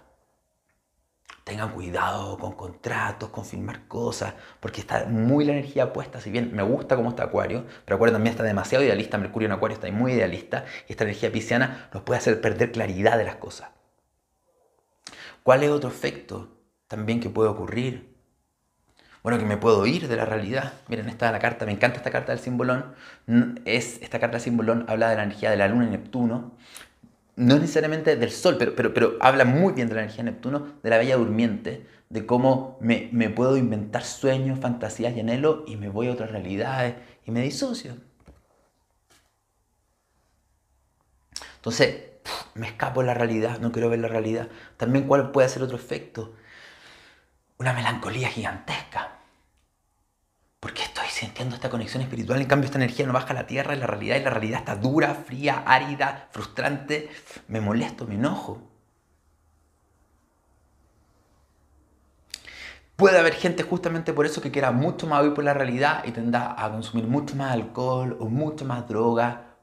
[1.49, 6.21] tengan cuidado con contratos, con firmar cosas, porque está muy la energía puesta.
[6.21, 9.19] Si bien me gusta cómo está Acuario, pero Acuario también está demasiado idealista.
[9.19, 13.17] Mercurio en Acuario está muy idealista y esta energía pisciana nos puede hacer perder claridad
[13.17, 13.71] de las cosas.
[15.43, 16.49] ¿Cuál es otro efecto
[16.87, 18.15] también que puede ocurrir?
[19.23, 20.75] Bueno, que me puedo ir de la realidad.
[20.89, 22.95] Miren, esta es la carta, me encanta esta carta del simbolón.
[23.65, 26.57] Es, esta carta del simbolón habla de la energía de la luna y Neptuno
[27.39, 30.75] no necesariamente del Sol, pero, pero, pero habla muy bien de la energía de Neptuno,
[30.83, 35.77] de la bella durmiente, de cómo me, me puedo inventar sueños, fantasías y anhelos y
[35.77, 37.97] me voy a otras realidades y me disocio.
[41.57, 42.03] Entonces,
[42.55, 44.49] me escapo de la realidad, no quiero ver la realidad.
[44.77, 46.35] También, ¿cuál puede ser otro efecto?
[47.59, 49.18] Una melancolía gigantesca.
[50.61, 52.41] ¿Por qué estoy sintiendo esta conexión espiritual?
[52.41, 54.59] En cambio, esta energía no baja a la tierra, en la realidad, y la realidad
[54.59, 57.11] está dura, fría, árida, frustrante.
[57.47, 58.61] Me molesto, me enojo.
[62.97, 66.11] Puede haber gente justamente por eso que quiera mucho más vivir por la realidad y
[66.11, 69.59] tenda a consumir mucho más alcohol o mucho más droga.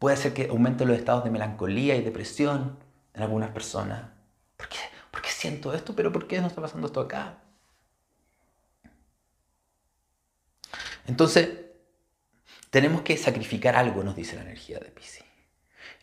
[0.00, 2.76] Puede ser que aumente los estados de melancolía y depresión
[3.14, 4.02] en algunas personas.
[4.56, 4.78] ¿Por qué?
[5.12, 5.94] ¿Por qué siento esto?
[5.94, 7.38] ¿Pero por qué no está pasando esto acá?
[11.10, 11.48] Entonces,
[12.70, 15.24] tenemos que sacrificar algo, nos dice la energía de Pisces.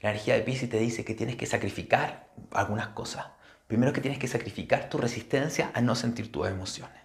[0.02, 3.26] La energía de Pisces te dice que tienes que sacrificar algunas cosas.
[3.68, 7.02] Primero que tienes que sacrificar tu resistencia a no sentir tus emociones.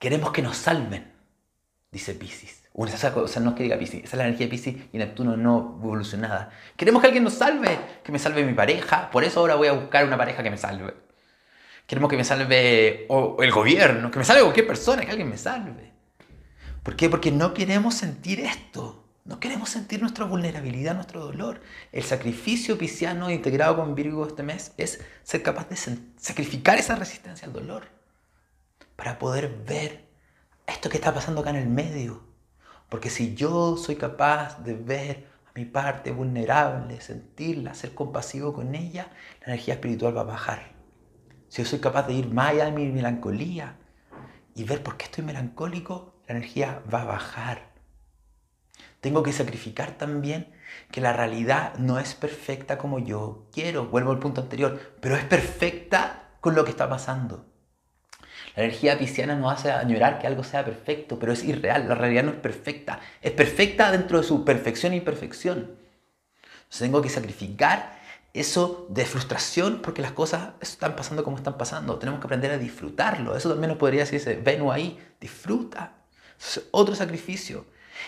[0.00, 1.12] Queremos que nos salven,
[1.92, 2.64] dice Pisces.
[2.72, 5.36] O sea, no es que diga Pisces, esa es la energía de Pisces y Neptuno
[5.36, 6.50] no evolucionada.
[6.76, 9.72] Queremos que alguien nos salve, que me salve mi pareja, por eso ahora voy a
[9.72, 11.04] buscar una pareja que me salve.
[11.86, 15.92] Queremos que me salve el gobierno, que me salve cualquier persona, que alguien me salve.
[16.82, 17.10] ¿Por qué?
[17.10, 19.04] Porque no queremos sentir esto.
[19.24, 21.60] No queremos sentir nuestra vulnerabilidad, nuestro dolor.
[21.92, 27.46] El sacrificio pisciano integrado con Virgo este mes es ser capaz de sacrificar esa resistencia
[27.46, 27.84] al dolor
[28.96, 30.04] para poder ver
[30.66, 32.22] esto que está pasando acá en el medio.
[32.90, 38.74] Porque si yo soy capaz de ver a mi parte vulnerable, sentirla, ser compasivo con
[38.74, 39.08] ella,
[39.40, 40.73] la energía espiritual va a bajar
[41.54, 43.76] si yo soy capaz de ir más allá de mi melancolía
[44.56, 47.68] y ver por qué estoy melancólico, la energía va a bajar.
[49.00, 50.52] Tengo que sacrificar también
[50.90, 53.86] que la realidad no es perfecta como yo quiero.
[53.86, 57.46] Vuelvo al punto anterior, pero es perfecta con lo que está pasando.
[58.56, 61.88] La energía pisciana nos hace añorar que algo sea perfecto, pero es irreal.
[61.88, 62.98] La realidad no es perfecta.
[63.22, 65.76] Es perfecta dentro de su perfección y imperfección.
[66.64, 67.93] Entonces tengo que sacrificar
[68.34, 71.98] eso de frustración porque las cosas están pasando como están pasando.
[71.98, 73.36] Tenemos que aprender a disfrutarlo.
[73.36, 75.94] Eso también nos podría decirse, ven ahí, disfruta.
[76.38, 77.64] Es otro sacrificio.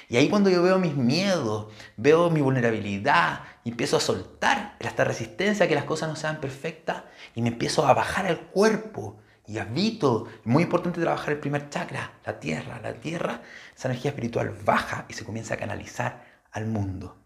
[0.09, 5.65] Y ahí cuando yo veo mis miedos, veo mi vulnerabilidad, empiezo a soltar esta resistencia
[5.65, 7.05] a que las cosas no sean perfectas
[7.37, 10.27] y me empiezo a bajar el cuerpo y habito.
[10.43, 12.81] Muy importante trabajar el primer chakra, la tierra.
[12.83, 13.43] La tierra,
[13.77, 17.17] esa energía espiritual baja y se comienza a canalizar al mundo.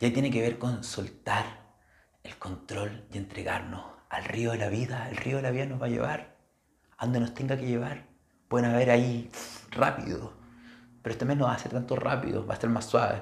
[0.00, 1.44] Y ahí tiene que ver con soltar
[2.22, 5.08] el control y entregarnos al río de la vida.
[5.10, 6.36] El río de la vida nos va a llevar
[6.96, 8.06] a donde nos tenga que llevar.
[8.48, 9.30] Pueden haber ahí
[9.70, 10.32] rápido,
[11.02, 13.20] pero este mes no va a ser tanto rápido, va a ser más suave.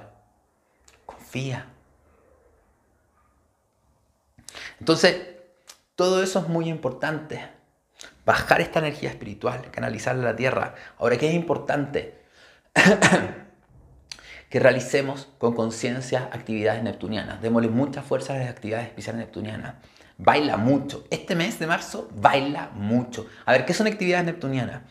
[1.05, 1.67] Confía.
[4.79, 5.35] Entonces,
[5.95, 7.49] todo eso es muy importante.
[8.25, 10.75] Bajar esta energía espiritual, canalizarla a la tierra.
[10.99, 12.23] Ahora, ¿qué es importante?
[14.49, 17.41] que realicemos con conciencia actividades neptunianas.
[17.41, 19.75] Démosle mucha fuerza a las actividades especiales neptunianas.
[20.17, 21.05] Baila mucho.
[21.11, 23.27] Este mes de marzo baila mucho.
[23.45, 24.81] A ver, ¿qué son actividades neptunianas?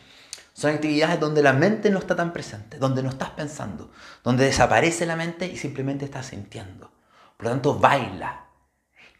[0.52, 3.90] Son actividades donde la mente no está tan presente, donde no estás pensando,
[4.24, 6.90] donde desaparece la mente y simplemente estás sintiendo.
[7.36, 8.46] Por lo tanto, baila.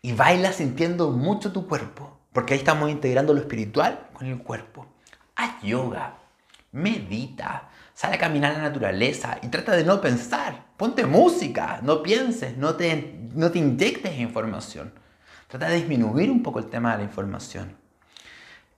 [0.00, 4.86] Y baila sintiendo mucho tu cuerpo, porque ahí estamos integrando lo espiritual con el cuerpo.
[5.34, 6.16] Haz yoga,
[6.72, 10.66] medita, sale a caminar a la naturaleza y trata de no pensar.
[10.76, 14.92] Ponte música, no pienses, no te, no te inyectes información.
[15.48, 17.74] Trata de disminuir un poco el tema de la información.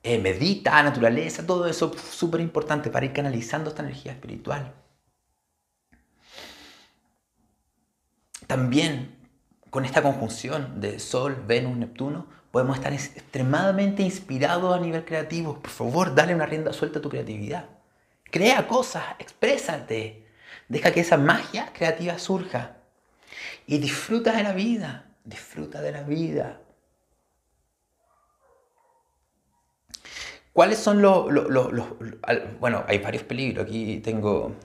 [0.05, 4.73] Eh, medita, naturaleza, todo eso es súper importante para ir canalizando esta energía espiritual.
[8.47, 9.17] También
[9.69, 15.59] con esta conjunción de Sol, Venus, Neptuno, podemos estar extremadamente inspirados a nivel creativo.
[15.59, 17.78] Por favor, dale una rienda suelta a tu creatividad.
[18.31, 20.27] Crea cosas, exprésate.
[20.69, 22.77] Deja que esa magia creativa surja.
[23.67, 26.61] Y disfruta de la vida disfruta de la vida.
[30.53, 31.27] ¿Cuáles son los,
[32.59, 33.67] Bueno, hay varios peligros.
[33.67, 34.57] Aquí tengo...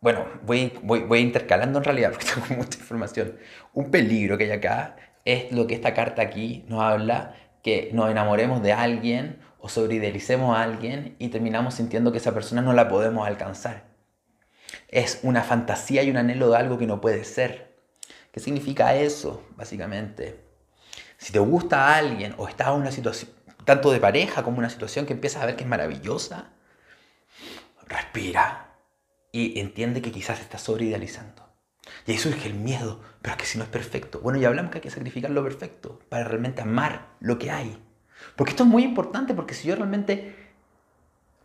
[0.00, 3.36] Bueno, voy, voy, voy intercalando en realidad porque tengo mucha información.
[3.74, 8.10] Un peligro que hay acá es lo que esta carta aquí nos habla, que nos
[8.10, 12.88] enamoremos de alguien o sobreidealicemos a alguien y terminamos sintiendo que esa persona no la
[12.88, 13.84] podemos alcanzar.
[14.88, 17.76] Es una fantasía y un anhelo de algo que no puede ser.
[18.32, 20.44] ¿Qué significa eso, básicamente?
[21.18, 23.30] Si te gusta a alguien o estás en una situación,
[23.64, 26.52] tanto de pareja como una situación que empiezas a ver que es maravillosa,
[27.86, 28.76] respira
[29.32, 31.50] y entiende que quizás estás sobreidealizando.
[32.06, 34.20] Y ahí surge el miedo, pero es que si no es perfecto.
[34.20, 37.76] Bueno, ya hablamos que hay que sacrificar lo perfecto para realmente amar lo que hay.
[38.36, 40.34] Porque esto es muy importante, porque si yo realmente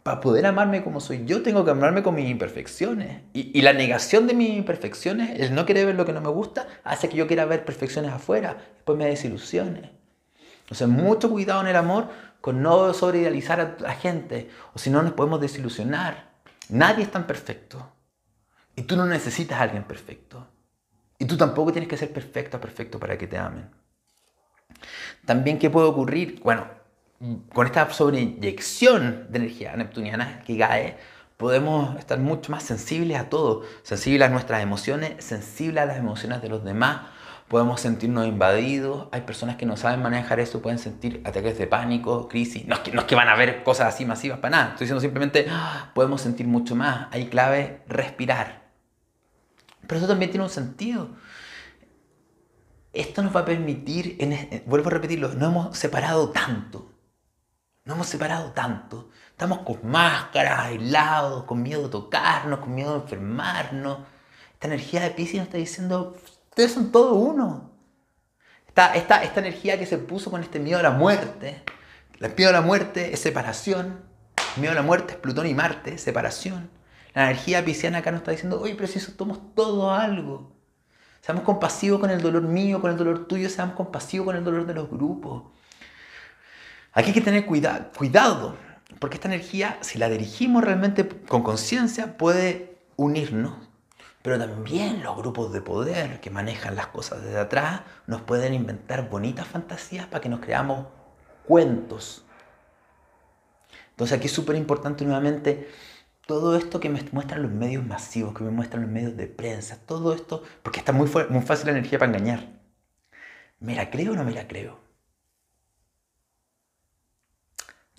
[0.05, 3.23] para poder amarme como soy yo, tengo que amarme con mis imperfecciones.
[3.33, 6.67] Y, la negación de mis imperfecciones, el no querer ver lo que no me gusta,
[6.83, 8.55] hace que yo quiera ver perfecciones afuera.
[8.75, 9.89] Después me desilusiones.
[10.59, 12.09] Entonces, mucho cuidado en el amor
[12.39, 14.51] con no sobreidealizar a la gente.
[14.75, 16.29] O si no, nos podemos desilusionar.
[16.69, 17.91] Nadie es tan perfecto.
[18.75, 20.47] Y tú no necesitas a alguien perfecto.
[21.17, 23.71] Y tú tampoco tienes que ser perfecto, perfecto para que te amen.
[25.25, 26.39] También, ¿qué puede ocurrir?
[26.43, 26.67] Bueno,
[27.53, 30.97] con esta sobreinyección de energía neptuniana que cae,
[31.37, 36.41] podemos estar mucho más sensibles a todo, sensibles a nuestras emociones, sensibles a las emociones
[36.41, 37.01] de los demás,
[37.47, 42.27] podemos sentirnos invadidos, hay personas que no saben manejar eso, pueden sentir ataques de pánico,
[42.27, 44.69] crisis, no es que, no es que van a ver cosas así masivas para nada,
[44.69, 45.91] estoy diciendo simplemente ¡ah!
[45.93, 48.65] podemos sentir mucho más, hay clave respirar.
[49.87, 51.09] Pero eso también tiene un sentido.
[52.95, 56.95] Esto nos va a permitir, en, vuelvo a repetirlo, no hemos separado tanto
[57.85, 59.09] nos hemos separado tanto.
[59.29, 63.99] Estamos con máscaras, aislados, con miedo de tocarnos, con miedo de enfermarnos.
[64.53, 66.17] Esta energía de Pisces nos está diciendo,
[66.49, 67.71] ustedes son todo uno.
[68.67, 71.63] Esta, esta, esta energía que se puso con este miedo a la muerte.
[72.19, 73.99] El miedo a la muerte es separación.
[74.55, 76.71] El miedo a la muerte es Plutón y Marte, separación.
[77.13, 80.54] La energía pisciana acá nos está diciendo, oye, pero si somos todo algo.
[81.25, 84.67] Seamos compasivos con el dolor mío, con el dolor tuyo, seamos compasivos con el dolor
[84.67, 85.41] de los grupos.
[86.93, 88.55] Aquí hay que tener cuidado,
[88.99, 93.55] porque esta energía, si la dirigimos realmente con conciencia, puede unirnos.
[94.21, 99.09] Pero también los grupos de poder que manejan las cosas desde atrás nos pueden inventar
[99.09, 100.85] bonitas fantasías para que nos creamos
[101.47, 102.23] cuentos.
[103.89, 105.71] Entonces aquí es súper importante nuevamente
[106.25, 109.77] todo esto que me muestran los medios masivos, que me muestran los medios de prensa,
[109.85, 112.47] todo esto, porque está muy, muy fácil la energía para engañar.
[113.59, 114.79] ¿Me la creo o no me la creo?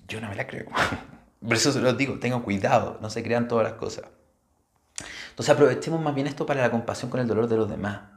[0.08, 0.66] Yo no me la creo.
[1.40, 4.04] Por eso se los digo, tengan cuidado, no se crean todas las cosas.
[5.30, 8.15] Entonces aprovechemos más bien esto para la compasión con el dolor de los demás.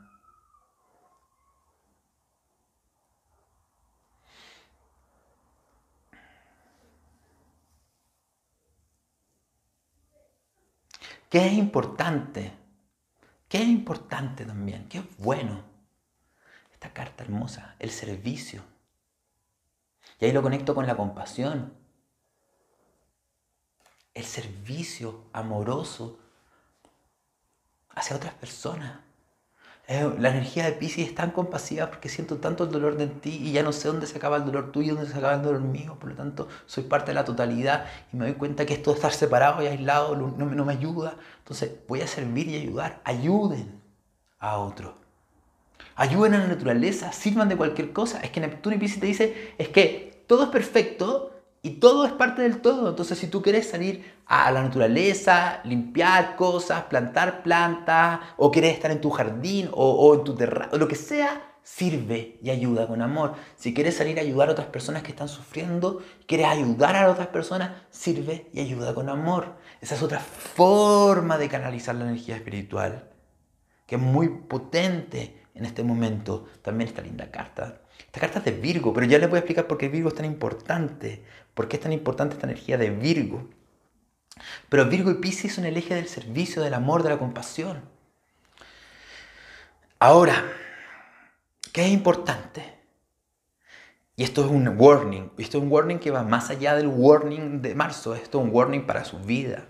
[11.30, 12.54] ¿Qué es importante?
[13.48, 14.90] ¿Qué es importante también?
[14.90, 15.64] ¿Qué es bueno?
[16.74, 18.64] Esta carta hermosa, el servicio.
[20.20, 21.80] Y ahí lo conecto con la compasión
[24.20, 26.20] el servicio amoroso
[27.90, 29.00] hacia otras personas.
[29.90, 33.54] La energía de Pisces es tan compasiva porque siento tanto el dolor de ti y
[33.54, 35.98] ya no sé dónde se acaba el dolor tuyo dónde se acaba el dolor mío.
[36.00, 38.98] Por lo tanto, soy parte de la totalidad y me doy cuenta que esto de
[38.98, 41.16] estar separado y aislado no, no me ayuda.
[41.40, 43.02] Entonces, voy a servir y ayudar.
[43.04, 43.82] Ayuden
[44.38, 44.94] a otros.
[45.96, 48.20] ayuden a la naturaleza, sirvan de cualquier cosa.
[48.22, 51.29] Es que Neptuno y Pisces te dice, es que todo es perfecto
[51.62, 52.90] y todo es parte del todo.
[52.90, 58.92] Entonces, si tú quieres salir a la naturaleza, limpiar cosas, plantar plantas, o quieres estar
[58.92, 63.36] en tu jardín o, en tu terrazo, lo que sea, sirve y ayuda con amor.
[63.58, 67.28] Si quieres salir a ayudar a otras personas que están sufriendo, quieres ayudar a otras
[67.28, 69.58] personas, sirve y ayuda con amor.
[69.82, 73.10] Esa es otra forma de canalizar la energía espiritual,
[73.86, 76.46] que es muy potente en este momento.
[76.62, 77.82] También esta linda carta.
[78.06, 80.16] Esta carta es de Virgo, pero ya les voy a explicar por qué Virgo es
[80.16, 81.24] tan importante.
[81.60, 83.46] ¿Por qué es tan importante esta energía de Virgo?
[84.70, 87.82] Pero Virgo y Pisces son el eje del servicio, del amor, de la compasión.
[90.00, 90.54] Ahora,
[91.74, 92.64] ¿qué es importante?
[94.16, 97.62] Y esto es un warning, esto es un warning que va más allá del warning
[97.62, 99.66] de marzo, esto es un warning para su vida.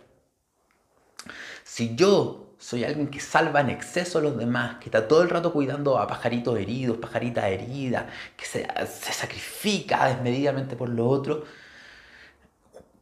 [1.63, 5.29] Si yo soy alguien que salva en exceso a los demás, que está todo el
[5.31, 8.05] rato cuidando a pajaritos heridos, pajaritas heridas,
[8.37, 8.67] que se,
[9.11, 11.45] sacrifica desmedidamente por lo otro,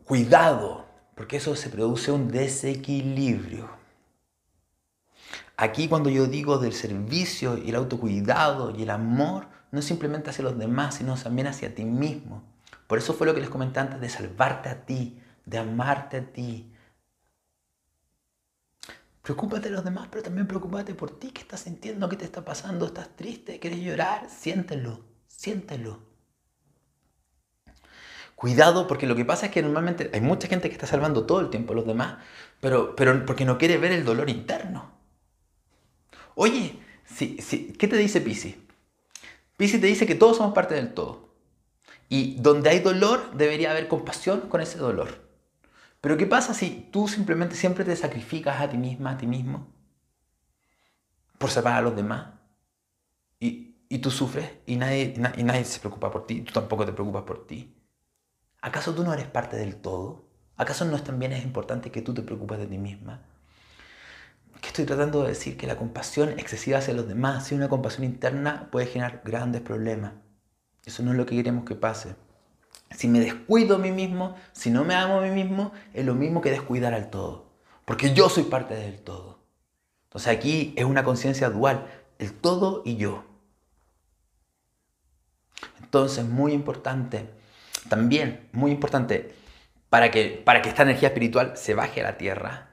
[0.08, 0.86] Cuidado,
[1.16, 3.70] porque eso se produce un desequilibrio.
[5.58, 10.46] Aquí cuando yo digo del servicio y el autocuidado y el amor, no simplemente hacia
[10.46, 12.42] los demás, sino también hacia ti mismo.
[12.88, 16.32] Por eso fue lo que les comenté antes de salvarte a ti, de amarte a
[16.32, 16.72] ti.
[19.24, 21.32] Preocúpate de los demás, pero también preocúpate por ti.
[21.32, 22.08] ¿Qué estás sintiendo?
[22.08, 22.86] ¿Qué te está pasando?
[22.86, 23.60] ¿Estás triste?
[23.60, 24.30] ¿Quieres llorar?
[24.30, 26.07] Siéntelo, siéntelo.
[28.38, 31.40] Cuidado, porque lo que pasa es que normalmente hay mucha gente que está salvando todo
[31.40, 32.18] el tiempo a los demás,
[32.62, 34.92] pero, pero porque no quiere ver el dolor interno.
[36.36, 38.64] Oye, si, si, ¿qué te dice Pisi?
[39.58, 41.30] Pisi te dice que todos somos parte del todo.
[42.10, 45.28] Y donde hay dolor, debería haber compasión con ese dolor.
[46.00, 49.68] Pero ¿qué pasa si tú simplemente siempre te sacrificas a ti misma, a ti mismo,
[51.40, 52.36] por salvar a los demás?
[53.40, 56.94] Y, y tú sufres y nadie, y nadie se preocupa por ti, tú tampoco te
[56.94, 57.74] preocupas por ti.
[58.62, 60.26] ¿Acaso tú no eres parte del todo?
[60.58, 63.22] ¿Acaso no es también importante que tú te preocupes de ti misma?
[64.62, 65.58] ¿Qué estoy tratando de decir?
[65.58, 70.14] Que la compasión excesiva hacia los demás, si una compasión interna, puede generar grandes problemas.
[70.86, 72.16] Eso no es lo que queremos que pase.
[72.92, 76.16] Si me descuido a mí mismo, si no me amo a mí mismo, es lo
[76.16, 77.52] mismo que descuidar al todo.
[77.86, 79.40] Porque yo soy parte del todo.
[80.06, 81.86] Entonces aquí es una conciencia dual,
[82.18, 83.26] el todo y yo.
[85.82, 87.37] Entonces, muy importante
[87.90, 89.34] también, muy importante,
[89.90, 92.70] para que, para que esta energía espiritual se baje a la tierra,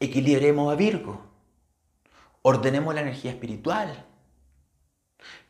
[0.00, 1.26] equilibremos a Virgo,
[2.42, 4.06] ordenemos la energía espiritual,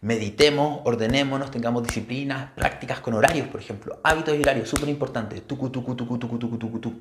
[0.01, 5.71] meditemos, ordenémonos, tengamos disciplinas, prácticas con horarios, por ejemplo, hábitos y horarios, súper importante, tucu,
[5.71, 7.01] tucu,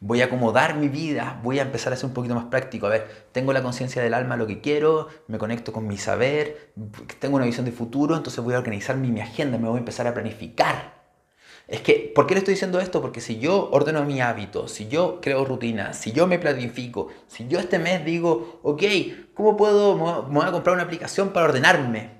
[0.00, 2.86] voy a acomodar mi vida, voy a empezar a ser un poquito más práctico.
[2.86, 6.72] A ver, tengo la conciencia del alma, lo que quiero, me conecto con mi saber,
[7.18, 10.06] tengo una visión de futuro, entonces voy a organizar mi, agenda, me voy a empezar
[10.06, 10.98] a planificar.
[11.66, 13.02] Es que, ¿por qué le estoy diciendo esto?
[13.02, 17.46] Porque si yo ordeno mi hábito, si yo creo rutina, si yo me planifico, si
[17.46, 18.82] yo este mes digo, ok,
[19.34, 19.96] ¿cómo puedo,
[20.28, 22.16] me voy a comprar una aplicación para ordenarme?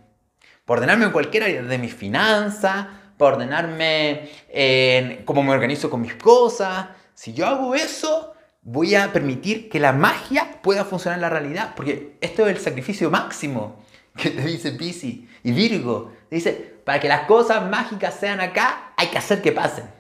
[0.67, 6.03] Para ordenarme en cualquier área de mis finanzas, para ordenarme en cómo me organizo con
[6.03, 6.89] mis cosas,
[7.19, 11.73] si yo hago eso, voy a permitir que la magia pueda funcionar en la realidad,
[11.75, 13.83] porque esto es el sacrificio máximo
[14.17, 16.13] que te dice Pisces y Virgo.
[16.31, 16.53] Dice,
[16.85, 19.91] para que las cosas mágicas sean acá, hay que hacer que pasen.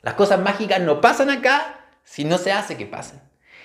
[0.00, 3.20] Las cosas mágicas no pasan acá si no se hace que pasen.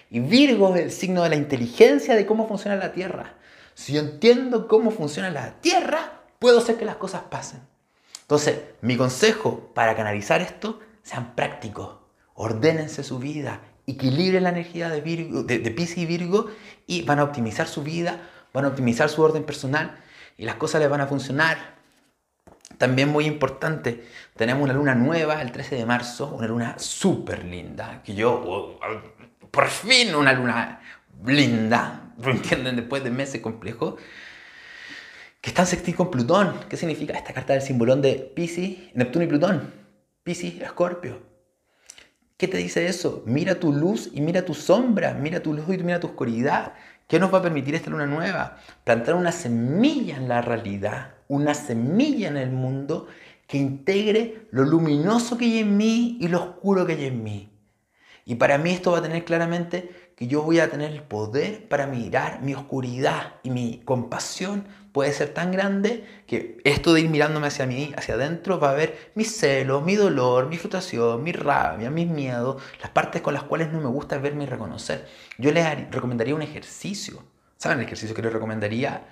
[0.10, 3.36] Y Virgo es el signo de la inteligencia de cómo funciona la Tierra.
[3.76, 7.62] Si yo entiendo cómo funciona la Tierra, puedo hacer que las cosas pasen.
[8.24, 12.04] Entonces, mi consejo para canalizar esto, sean prácticos
[12.36, 16.52] ordénense su vida, equilibren la energía de, Virgo, de, Pisces y Virgo
[16.86, 19.98] y van a optimizar su vida, van a optimizar su orden personal
[20.38, 21.76] y las cosas les van a funcionar.
[22.78, 24.06] También muy importante,
[24.36, 28.80] tenemos una luna nueva el 13 de marzo, una luna súper linda, que yo, oh,
[29.50, 30.82] por fin una luna
[31.26, 33.96] linda, lo entienden después de meses complejos,
[35.40, 36.56] que está en sextil con Plutón.
[36.68, 39.74] ¿Qué significa esta carta del simbolón de Pisces, Neptuno y Plutón?
[40.24, 41.35] Pisces, Escorpio.
[42.38, 43.24] ¿Qué te dice eso?
[43.26, 46.74] Mira tu luz y mira tu sombra, mira tu luz y mira tu oscuridad.
[47.08, 48.58] ¿Qué nos va a permitir esta luna nueva?
[48.84, 53.08] Plantar una semilla en la realidad, una semilla en el mundo
[53.48, 57.54] que integre lo luminoso que hay en mí y lo oscuro que hay en mí.
[58.26, 61.70] Y para mí esto va a tener claramente que yo voy a tener el poder
[61.70, 64.66] para mirar mi oscuridad y mi compasión
[64.96, 68.76] puede ser tan grande que esto de ir mirándome hacia mí, hacia adentro, va a
[68.76, 73.43] ver mis celos, mi dolor, mi frustración, mi rabia, mis miedos, las partes con las
[73.43, 75.06] cuales no me gusta verme y reconocer.
[75.38, 77.22] Yo les recomendaría un ejercicio.
[77.58, 79.06] ¿Saben el ejercicio que les recomendaría?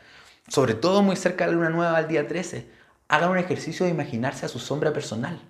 [0.48, 2.66] Sobre todo muy cerca de la luna nueva al día 13.
[3.10, 5.42] Hagan un ejercicio de imaginarse a su sombra personal.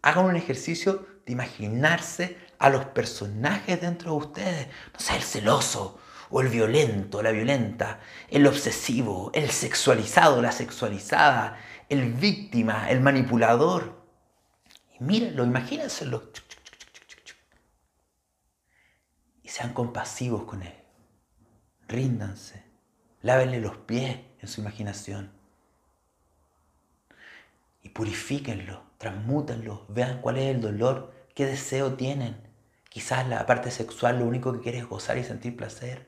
[0.00, 4.68] Hagan un ejercicio de imaginarse a los personajes dentro de ustedes.
[4.94, 5.98] No sé, el celoso,
[6.30, 11.58] o el violento, la violenta, el obsesivo, el sexualizado, la sexualizada,
[11.88, 14.04] el víctima, el manipulador.
[14.98, 16.30] Y mírenlo, imagínenselo.
[19.42, 20.74] Y sean compasivos con él.
[21.88, 22.64] Ríndanse.
[23.22, 25.32] Lávenle los pies en su imaginación.
[27.82, 32.36] Y purifíquenlo, transmútenlo, vean cuál es el dolor, qué deseo tienen.
[32.90, 36.07] Quizás la parte sexual lo único que quiere es gozar y sentir placer.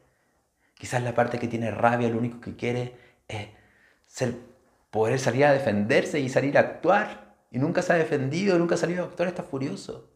[0.81, 2.97] Quizás la parte que tiene rabia lo único que quiere
[3.29, 3.49] es
[4.91, 7.35] poder salir a defenderse y salir a actuar.
[7.51, 10.09] Y nunca se ha defendido, nunca ha salido a actuar, está furioso.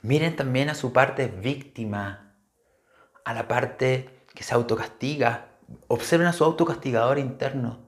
[0.00, 2.32] Miren también a su parte víctima,
[3.22, 5.48] a la parte que se autocastiga.
[5.88, 7.80] Observen a su autocastigador interno.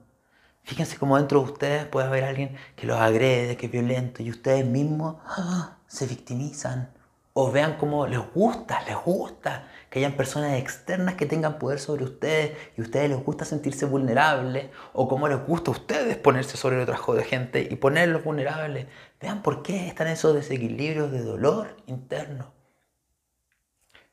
[0.61, 4.29] Fíjense cómo dentro de ustedes puede haber alguien que los agrede, que es violento, y
[4.29, 5.79] ustedes mismos ¡ah!
[5.87, 6.93] se victimizan.
[7.39, 12.03] O vean cómo les gusta, les gusta que hayan personas externas que tengan poder sobre
[12.03, 16.57] ustedes y a ustedes les gusta sentirse vulnerables o cómo les gusta a ustedes ponerse
[16.57, 18.87] sobre el trabajo de gente y ponerlos vulnerables.
[19.21, 22.53] Vean por qué están esos desequilibrios de dolor interno.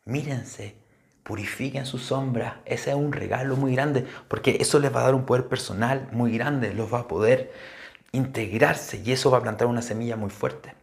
[0.05, 0.77] Mírense,
[1.23, 2.61] purifiquen su sombra.
[2.67, 6.09] Ese es un regalo muy grande porque eso les va a dar un poder personal
[6.13, 7.55] muy grande, los va a poder
[8.13, 10.75] integrarse y eso va a plantar una semilla muy fuerte.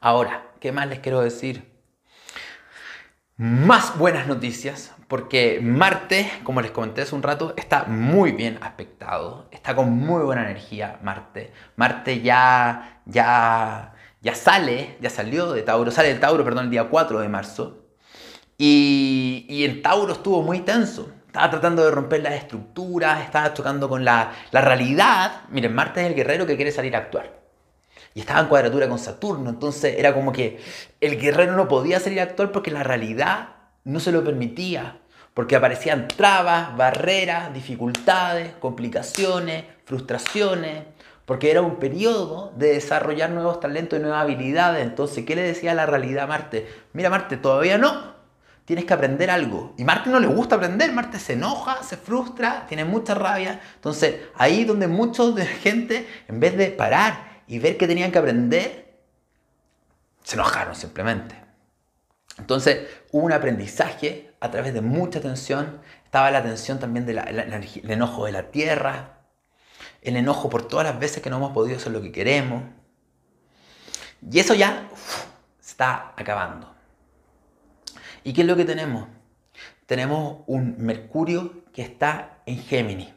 [0.00, 1.70] Ahora, ¿qué más les quiero decir?
[3.36, 9.46] Más buenas noticias, porque Marte, como les comenté hace un rato, está muy bien aspectado,
[9.52, 11.52] está con muy buena energía Marte.
[11.76, 13.92] Marte ya, ya,
[14.22, 17.84] ya sale, ya salió de Tauro, sale de Tauro, perdón, el día 4 de marzo.
[18.56, 23.86] Y, y el Tauro estuvo muy tenso, estaba tratando de romper las estructuras, estaba tocando
[23.90, 25.42] con la, la realidad.
[25.50, 27.43] Miren, Marte es el guerrero que quiere salir a actuar
[28.14, 29.50] y estaba en cuadratura con Saturno.
[29.50, 30.60] Entonces era como que
[31.00, 33.48] el guerrero no podía salir a actuar porque la realidad
[33.82, 35.00] no se lo permitía.
[35.34, 40.84] Porque aparecían trabas, barreras, dificultades, complicaciones, frustraciones.
[41.24, 44.84] Porque era un periodo de desarrollar nuevos talentos y nuevas habilidades.
[44.84, 46.68] Entonces, ¿qué le decía la realidad a Marte?
[46.92, 48.14] Mira, Marte, todavía no.
[48.64, 49.74] Tienes que aprender algo.
[49.76, 50.92] Y Marte no le gusta aprender.
[50.92, 53.60] Marte se enoja, se frustra, tiene mucha rabia.
[53.74, 58.18] Entonces, ahí donde muchos de gente, en vez de parar y ver que tenían que
[58.18, 58.98] aprender,
[60.22, 61.36] se enojaron simplemente.
[62.38, 65.80] Entonces hubo un aprendizaje a través de mucha tensión.
[66.04, 67.18] Estaba la tensión también del
[67.90, 69.18] enojo de la tierra,
[70.02, 72.62] el enojo por todas las veces que no hemos podido hacer lo que queremos.
[74.30, 74.88] Y eso ya
[75.60, 76.74] está acabando.
[78.22, 79.06] ¿Y qué es lo que tenemos?
[79.86, 83.12] Tenemos un Mercurio que está en Géminis.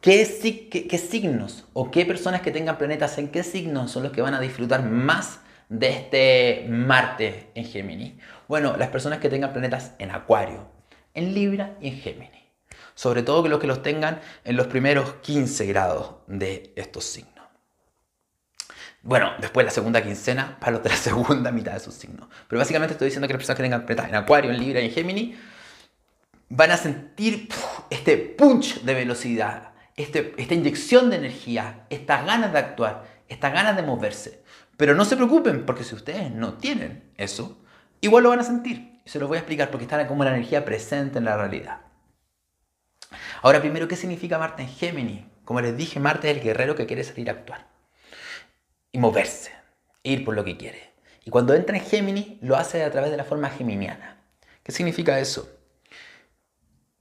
[0.00, 4.34] ¿Qué, signos o qué personas que tengan planetas en qué signos son los que van
[4.34, 8.14] a disfrutar más de este Marte en Géminis?
[8.46, 10.68] Bueno, las personas que tengan planetas en Acuario,
[11.14, 12.44] en Libra y en Géminis.
[12.94, 17.34] Sobre todo que los que los tengan en los primeros 15 grados de estos signos.
[19.02, 22.28] Bueno, después la segunda quincena para los de la segunda mitad de esos signos.
[22.48, 24.86] Pero básicamente estoy diciendo que las personas que tengan planetas en Acuario, en Libra y
[24.86, 25.36] en Géminis
[26.50, 27.48] van a sentir
[27.90, 33.74] este punch de velocidad, este, esta inyección de energía, estas ganas de actuar, estas ganas
[33.76, 34.44] de moverse.
[34.76, 37.58] Pero no se preocupen, porque si ustedes no tienen eso,
[38.00, 39.00] igual lo van a sentir.
[39.04, 41.80] Se los voy a explicar porque está como la energía presente en la realidad.
[43.42, 45.24] Ahora, primero, ¿qué significa Marte en Géminis?
[45.44, 47.66] Como les dije, Marte es el guerrero que quiere salir a actuar
[48.92, 49.50] y moverse,
[50.04, 50.92] ir por lo que quiere.
[51.24, 54.22] Y cuando entra en Géminis, lo hace a través de la forma geminiana.
[54.62, 55.50] ¿Qué significa eso?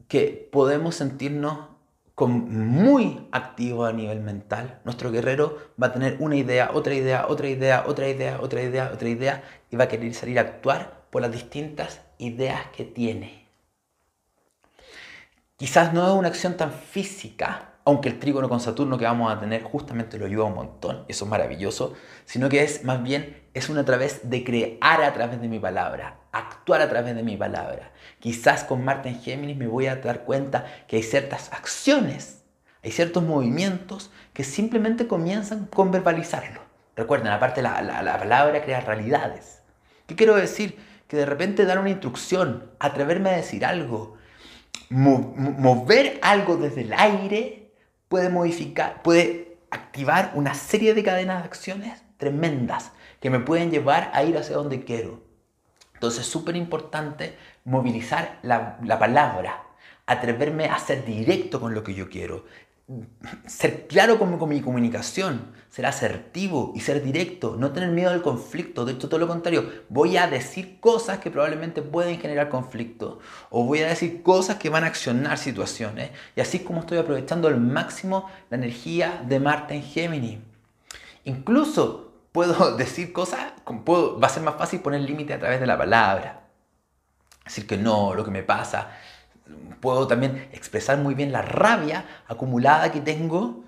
[0.07, 1.76] Que podemos sentirnos
[2.25, 7.47] muy activo a nivel mental, nuestro guerrero va a tener una idea, otra idea, otra
[7.47, 11.21] idea, otra idea, otra idea, otra idea, y va a querer salir a actuar por
[11.21, 13.47] las distintas ideas que tiene.
[15.57, 19.39] Quizás no es una acción tan física, aunque el trígono con Saturno que vamos a
[19.39, 21.93] tener justamente lo ayuda un montón, eso es maravilloso,
[22.25, 26.19] sino que es más bien, es una través de crear a través de mi palabra,
[26.37, 27.91] actuar a través de mi palabra.
[28.19, 32.43] Quizás con Marte en Géminis me voy a dar cuenta que hay ciertas acciones,
[32.83, 36.61] hay ciertos movimientos que simplemente comienzan con verbalizarlo.
[36.95, 39.61] Recuerden, aparte la, la, la palabra crea realidades.
[40.07, 40.77] ¿Qué quiero decir?
[41.07, 44.17] Que de repente dar una instrucción, atreverme a decir algo,
[44.89, 47.71] mover algo desde el aire
[48.07, 54.11] puede modificar, puede activar una serie de cadenas de acciones tremendas que me pueden llevar
[54.13, 55.26] a ir hacia donde quiero.
[55.97, 57.35] Entonces es súper importante
[57.65, 59.63] movilizar la, la palabra,
[60.05, 62.45] atreverme a ser directo con lo que yo quiero,
[63.47, 68.85] ser claro con, mi comunicación, ser asertivo y ser directo, no tener miedo al conflicto,
[68.85, 73.19] de hecho todo lo contrario, voy a decir cosas que probablemente pueden generar conflicto
[73.49, 76.99] o voy a decir cosas que van a accionar situaciones y así es como estoy
[76.99, 80.39] aprovechando al máximo la energía de Marte en Géminis.
[81.25, 82.06] Incluso
[82.37, 86.41] puedo decir cosas, va a ser más fácil poner límite a través de la palabra,
[87.43, 88.91] decir que no, lo que me pasa,
[89.79, 93.63] puedo también expresar muy bien la rabia acumulada que tengo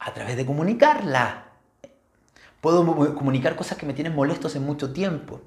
[0.00, 1.52] a través de comunicarla.
[2.60, 5.40] Puedo comunicar cosas que me tienen molestos en mucho tiempo.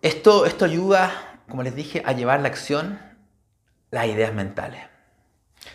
[0.00, 2.98] Esto, esto ayuda, como les dije, a llevar la acción
[3.90, 4.80] las ideas mentales.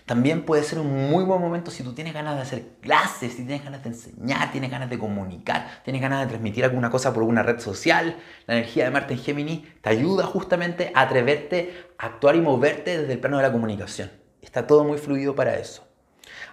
[0.06, 3.46] También puede ser un muy buen momento si tú tienes ganas de hacer clases, si
[3.46, 7.24] tienes ganas de enseñar, tienes ganas de comunicar, tienes ganas de transmitir alguna cosa por
[7.24, 8.18] alguna red social.
[8.46, 13.00] La energía de Marte en Géminis te ayuda justamente a atreverte a actuar y moverte
[13.00, 14.12] desde el plano de la comunicación.
[14.42, 15.88] Está todo muy fluido para eso.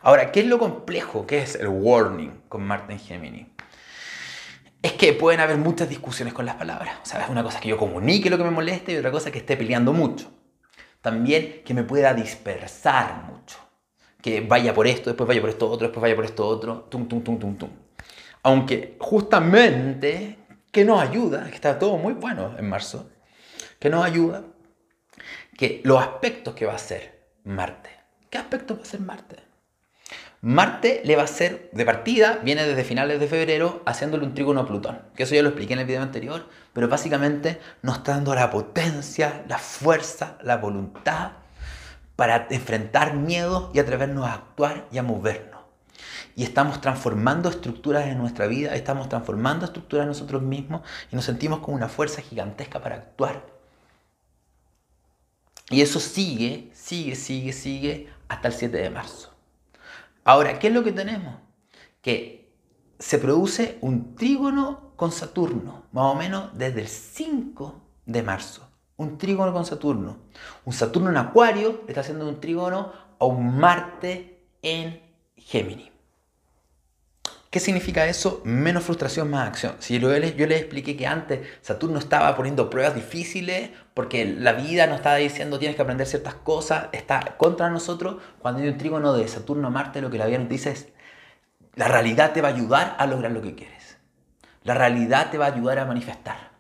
[0.03, 1.27] Ahora, ¿qué es lo complejo?
[1.27, 3.47] ¿Qué es el warning con Marte en Géminis?
[4.81, 6.99] Es que pueden haber muchas discusiones con las palabras.
[7.03, 9.31] O sea, es una cosa que yo comunique lo que me moleste y otra cosa
[9.31, 10.31] que esté peleando mucho.
[11.01, 13.59] También que me pueda dispersar mucho.
[14.21, 17.09] Que vaya por esto, después vaya por esto otro, después vaya por esto otro, tum,
[17.09, 17.71] tum, tum, tum, tum.
[18.43, 20.39] Aunque justamente
[20.71, 23.11] que nos ayuda, que está todo muy bueno en marzo,
[23.79, 24.45] que nos ayuda,
[25.57, 27.91] que los aspectos que va a ser Marte.
[28.29, 29.37] ¿Qué aspectos va a ser Marte?
[30.43, 34.61] Marte le va a ser, de partida, viene desde finales de febrero haciéndole un trígono
[34.61, 38.13] a Plutón, que eso ya lo expliqué en el video anterior, pero básicamente nos está
[38.13, 41.33] dando la potencia, la fuerza, la voluntad
[42.17, 45.61] para enfrentar miedos y atrevernos a actuar y a movernos.
[46.37, 50.81] Y estamos transformando estructuras en nuestra vida, estamos transformando estructuras en nosotros mismos
[51.13, 53.45] y nos sentimos con una fuerza gigantesca para actuar.
[55.69, 59.30] Y eso sigue, sigue, sigue, sigue hasta el 7 de marzo.
[60.25, 61.35] Ahora, ¿qué es lo que tenemos?
[62.03, 62.55] Que
[62.99, 68.69] se produce un trígono con Saturno, más o menos desde el 5 de marzo.
[68.97, 70.19] Un trígono con Saturno.
[70.65, 75.01] Un Saturno en Acuario está haciendo un trígono a un Marte en
[75.37, 75.90] Géminis.
[77.51, 78.43] ¿Qué significa eso?
[78.45, 79.75] Menos frustración, más acción.
[79.81, 84.53] Si yo les, yo les expliqué que antes Saturno estaba poniendo pruebas difíciles porque la
[84.53, 88.23] vida nos estaba diciendo tienes que aprender ciertas cosas, está contra nosotros.
[88.39, 90.89] Cuando hay un trígono de Saturno-Marte, lo que la vida nos dice es
[91.75, 93.97] la realidad te va a ayudar a lograr lo que quieres.
[94.63, 96.51] La realidad te va a ayudar a manifestar.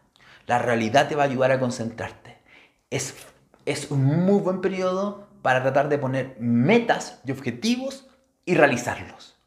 [0.47, 2.38] La realidad te va a ayudar a concentrarte.
[2.91, 3.14] Es,
[3.64, 8.09] es un muy buen periodo para tratar de poner metas y objetivos
[8.45, 9.39] y realizarlos.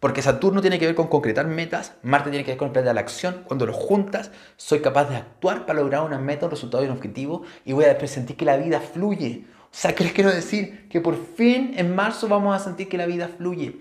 [0.00, 2.94] Porque Saturno tiene que ver con concretar metas, Marte tiene que ver con el de
[2.94, 3.42] la acción.
[3.44, 6.96] Cuando los juntas, soy capaz de actuar para lograr una meta, un resultado y un
[6.96, 9.44] objetivo y voy a sentir que la vida fluye.
[9.64, 10.88] O sea, ¿qué les quiero decir?
[10.88, 13.78] Que por fin en marzo vamos a sentir que la vida fluye.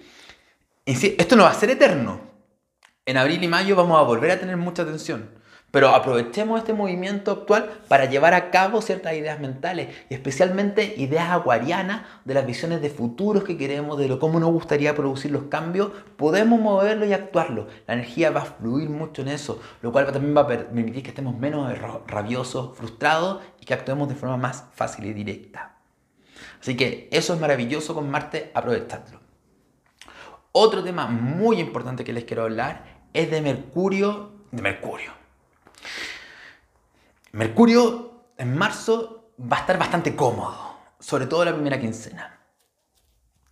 [0.86, 2.20] Y si, esto no va a ser eterno.
[3.06, 5.39] En abril y mayo vamos a volver a tener mucha tensión.
[5.72, 11.32] Pero aprovechemos este movimiento actual para llevar a cabo ciertas ideas mentales, y especialmente ideas
[11.32, 15.44] acuarianas de las visiones de futuros que queremos, de lo cómo nos gustaría producir los
[15.44, 17.68] cambios, podemos moverlo y actuarlo.
[17.86, 21.10] La energía va a fluir mucho en eso, lo cual también va a permitir que
[21.10, 21.72] estemos menos
[22.08, 25.76] rabiosos, frustrados y que actuemos de forma más fácil y directa.
[26.60, 29.20] Así que eso es maravilloso con Marte, aprovechadlo.
[30.52, 35.19] Otro tema muy importante que les quiero hablar es de Mercurio, de Mercurio
[37.32, 42.40] Mercurio en marzo va a estar bastante cómodo, sobre todo la primera quincena.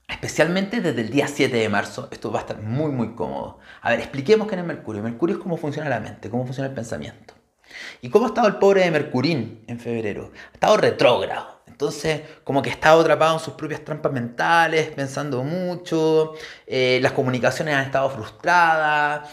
[0.07, 3.59] Especialmente desde el día 7 de marzo, esto va a estar muy, muy cómodo.
[3.81, 5.03] A ver, expliquemos qué es Mercurio.
[5.03, 7.33] Mercurio es cómo funciona la mente, cómo funciona el pensamiento.
[8.01, 10.31] ¿Y cómo ha estado el pobre de Mercurín en febrero?
[10.51, 11.61] Ha estado retrógrado.
[11.67, 16.33] Entonces, como que ha estado atrapado en sus propias trampas mentales, pensando mucho,
[16.65, 19.29] eh, las comunicaciones han estado frustradas.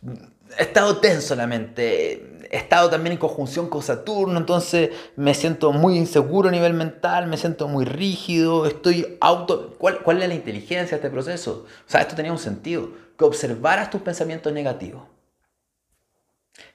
[0.00, 0.14] Mm,
[0.58, 5.72] he estado tenso la mente, he estado también en conjunción con Saturno, entonces me siento
[5.72, 9.74] muy inseguro a nivel mental, me siento muy rígido, estoy auto...
[9.78, 11.66] ¿Cuál, cuál es la inteligencia de este proceso?
[11.86, 15.02] O sea, esto tenía un sentido, que observaras tus pensamientos negativos,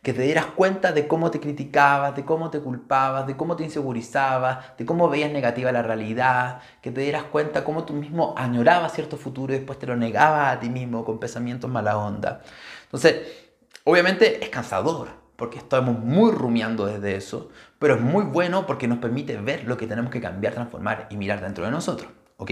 [0.01, 3.63] que te dieras cuenta de cómo te criticabas, de cómo te culpabas, de cómo te
[3.63, 8.93] insegurizabas, de cómo veías negativa la realidad, que te dieras cuenta cómo tú mismo añorabas
[8.93, 12.41] cierto futuro y después te lo negabas a ti mismo con pensamientos mala onda.
[12.83, 13.44] Entonces,
[13.85, 18.97] Obviamente es cansador, porque estamos muy rumiando desde eso, pero es muy bueno porque nos
[18.97, 22.11] permite ver lo que tenemos que cambiar, transformar y mirar dentro de nosotros.
[22.37, 22.51] ¿Ok?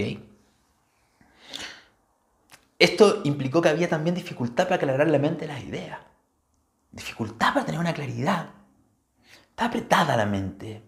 [2.78, 5.98] Esto implicó que había también dificultad para aclarar la mente las ideas.
[6.92, 8.50] Dificultad para tener una claridad.
[9.50, 10.82] Está apretada la mente.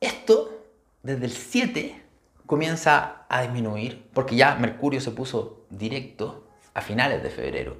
[0.00, 0.68] Esto,
[1.02, 2.02] desde el 7,
[2.46, 7.76] comienza a disminuir, porque ya Mercurio se puso directo a finales de febrero.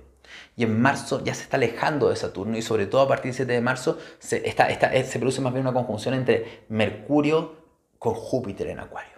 [0.57, 3.35] Y en marzo ya se está alejando de Saturno y sobre todo a partir del
[3.35, 3.99] 7 de marzo
[4.31, 7.57] eh, se produce más bien una conjunción entre Mercurio
[7.99, 9.13] con Júpiter en Acuario.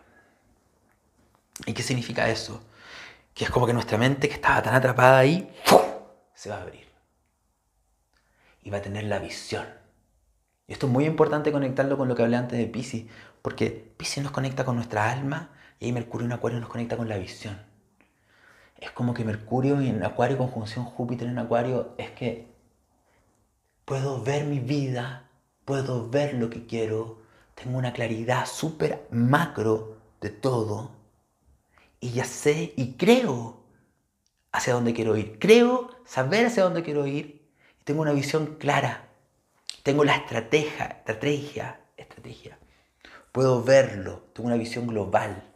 [1.65, 2.63] ¿Y qué significa eso?
[3.35, 5.51] Que es como que nuestra mente que estaba tan atrapada ahí,
[6.35, 6.87] se va a abrir.
[8.63, 9.67] Y va a tener la visión.
[10.67, 13.05] Y esto es muy importante conectarlo con lo que hablé antes de Pisces,
[13.43, 17.09] porque Pisces nos conecta con nuestra alma y ahí Mercurio en Acuario nos conecta con
[17.09, 17.66] la visión.
[18.79, 22.55] Es como que Mercurio en Acuario, conjunción Júpiter en Acuario, es que
[23.85, 25.31] puedo ver mi vida,
[25.65, 27.19] puedo ver lo que quiero,
[27.55, 30.91] tengo una claridad súper macro de todo
[32.01, 33.57] y ya sé y creo
[34.53, 35.39] hacia dónde quiero ir.
[35.39, 37.49] Creo saber hacia dónde quiero ir
[37.81, 39.09] y tengo una visión clara.
[39.83, 42.59] Tengo la estrategia, estrategia, estrategia.
[43.33, 45.53] Puedo verlo, tengo una visión global.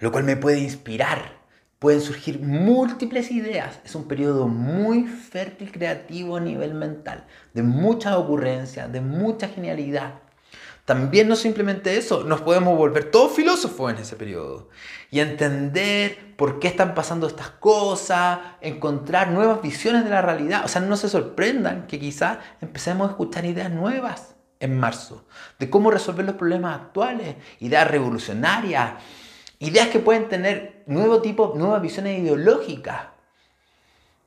[0.00, 1.36] Lo cual me puede inspirar.
[1.78, 3.80] Pueden surgir múltiples ideas.
[3.84, 10.14] Es un periodo muy fértil creativo a nivel mental, de mucha ocurrencia, de mucha genialidad.
[10.86, 14.68] También no simplemente eso, nos podemos volver todos filósofos en ese periodo
[15.10, 20.64] y entender por qué están pasando estas cosas, encontrar nuevas visiones de la realidad.
[20.64, 25.26] O sea, no se sorprendan que quizás empecemos a escuchar ideas nuevas en marzo,
[25.58, 28.92] de cómo resolver los problemas actuales, ideas revolucionarias,
[29.58, 33.16] ideas que pueden tener nuevo tipo, nuevas visiones ideológicas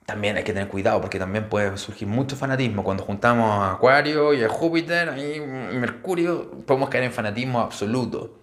[0.09, 2.83] también hay que tener cuidado porque también puede surgir mucho fanatismo.
[2.83, 8.39] Cuando juntamos a Acuario y a Júpiter, ahí Mercurio, podemos caer en fanatismo absoluto.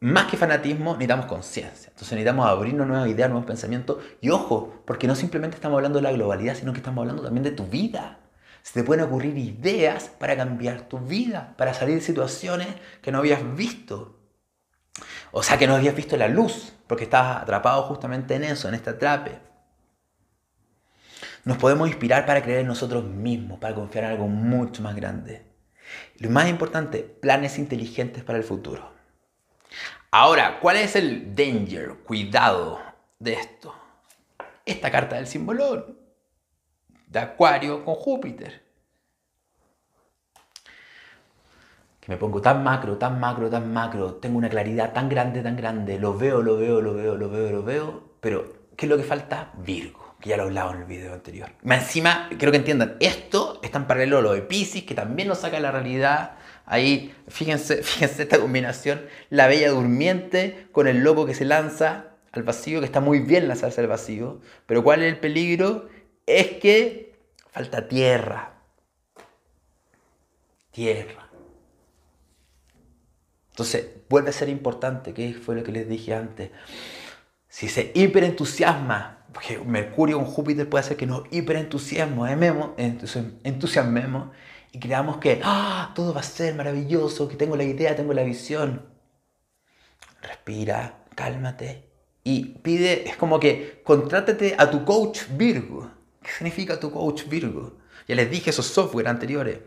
[0.00, 1.88] Más que fanatismo, necesitamos conciencia.
[1.90, 3.98] Entonces necesitamos abrirnos nuevas ideas, nuevos pensamientos.
[4.22, 7.44] Y ojo, porque no simplemente estamos hablando de la globalidad, sino que estamos hablando también
[7.44, 8.20] de tu vida.
[8.62, 12.68] Se te pueden ocurrir ideas para cambiar tu vida, para salir de situaciones
[13.02, 14.15] que no habías visto.
[15.32, 18.74] O sea, que no habías visto la luz, porque estabas atrapado justamente en eso, en
[18.74, 19.38] este atrape.
[21.44, 25.46] Nos podemos inspirar para creer en nosotros mismos, para confiar en algo mucho más grande.
[26.18, 28.92] Lo más importante, planes inteligentes para el futuro.
[30.10, 32.80] Ahora, ¿cuál es el danger, cuidado
[33.18, 33.74] de esto?
[34.64, 35.94] Esta carta del símbolo
[37.06, 38.65] de Acuario con Júpiter.
[42.06, 45.98] Me pongo tan macro, tan macro, tan macro, tengo una claridad tan grande, tan grande,
[45.98, 49.02] lo veo, lo veo, lo veo, lo veo, lo veo, pero ¿qué es lo que
[49.02, 49.52] falta?
[49.58, 51.50] Virgo que ya lo he hablado en el video anterior.
[51.64, 55.38] Encima, quiero que entiendan, esto está en paralelo a lo de Pisces, que también nos
[55.38, 56.32] saca la realidad.
[56.64, 62.42] Ahí, fíjense, fíjense esta combinación, la bella durmiente con el loco que se lanza al
[62.42, 65.88] vacío, que está muy bien lanzarse al vacío, pero ¿cuál es el peligro?
[66.26, 67.14] Es que
[67.50, 68.52] falta tierra.
[70.70, 71.25] Tierra.
[73.56, 76.50] Entonces, vuelve a ser importante, que fue lo que les dije antes.
[77.48, 84.28] Si se hiperentusiasma porque Mercurio con Júpiter puede hacer que nos hiperentusiasmemos, entusiasmemos
[84.72, 88.24] y creamos que ah, todo va a ser maravilloso, que tengo la idea, tengo la
[88.24, 88.86] visión.
[90.22, 91.88] Respira, cálmate
[92.24, 95.90] y pide, es como que contrátate a tu coach Virgo.
[96.22, 97.78] ¿Qué significa tu coach Virgo?
[98.08, 99.58] Ya les dije esos software anteriores.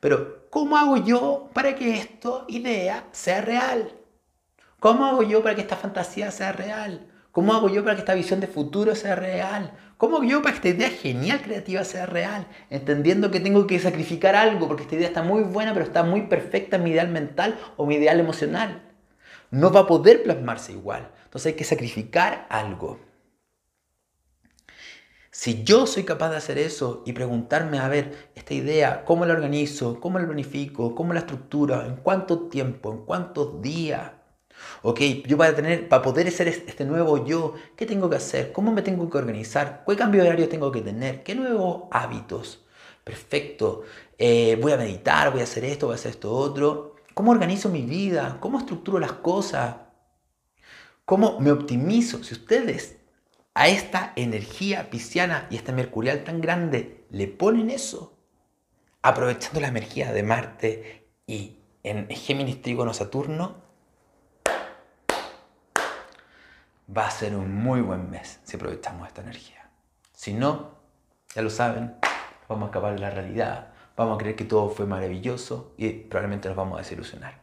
[0.00, 3.92] Pero, ¿cómo hago yo para que esta idea sea real?
[4.80, 7.06] ¿Cómo hago yo para que esta fantasía sea real?
[7.32, 9.72] ¿Cómo hago yo para que esta visión de futuro sea real?
[9.98, 12.46] ¿Cómo hago yo para que esta idea genial creativa sea real?
[12.70, 16.22] Entendiendo que tengo que sacrificar algo porque esta idea está muy buena pero está muy
[16.22, 18.82] perfecta en mi ideal mental o mi ideal emocional.
[19.50, 21.10] No va a poder plasmarse igual.
[21.24, 22.98] Entonces hay que sacrificar algo.
[25.40, 29.32] Si yo soy capaz de hacer eso y preguntarme, a ver, esta idea, ¿cómo la
[29.32, 29.98] organizo?
[29.98, 30.94] ¿Cómo la planifico?
[30.94, 31.82] ¿Cómo la estructuro?
[31.82, 32.92] ¿En cuánto tiempo?
[32.92, 34.12] ¿En cuántos días?
[34.82, 38.52] Ok, yo para, tener, para poder ser este nuevo yo, ¿qué tengo que hacer?
[38.52, 39.82] ¿Cómo me tengo que organizar?
[39.88, 41.22] ¿Qué cambio de horario tengo que tener?
[41.22, 42.66] ¿Qué nuevos hábitos?
[43.02, 43.84] Perfecto.
[44.18, 46.96] Eh, voy a meditar, voy a hacer esto, voy a hacer esto otro.
[47.14, 48.36] ¿Cómo organizo mi vida?
[48.40, 49.76] ¿Cómo estructuro las cosas?
[51.06, 52.22] ¿Cómo me optimizo?
[52.22, 52.99] Si ustedes
[53.60, 58.16] a esta energía pisciana y esta mercurial tan grande le ponen eso,
[59.02, 63.56] aprovechando la energía de Marte y en Géminis, Trígono, Saturno,
[66.96, 69.68] va a ser un muy buen mes si aprovechamos esta energía.
[70.14, 70.78] Si no,
[71.34, 71.96] ya lo saben,
[72.48, 76.48] vamos a escapar de la realidad, vamos a creer que todo fue maravilloso y probablemente
[76.48, 77.34] nos vamos a desilusionar.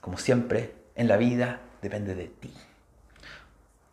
[0.00, 2.52] Como siempre, en la vida depende de ti,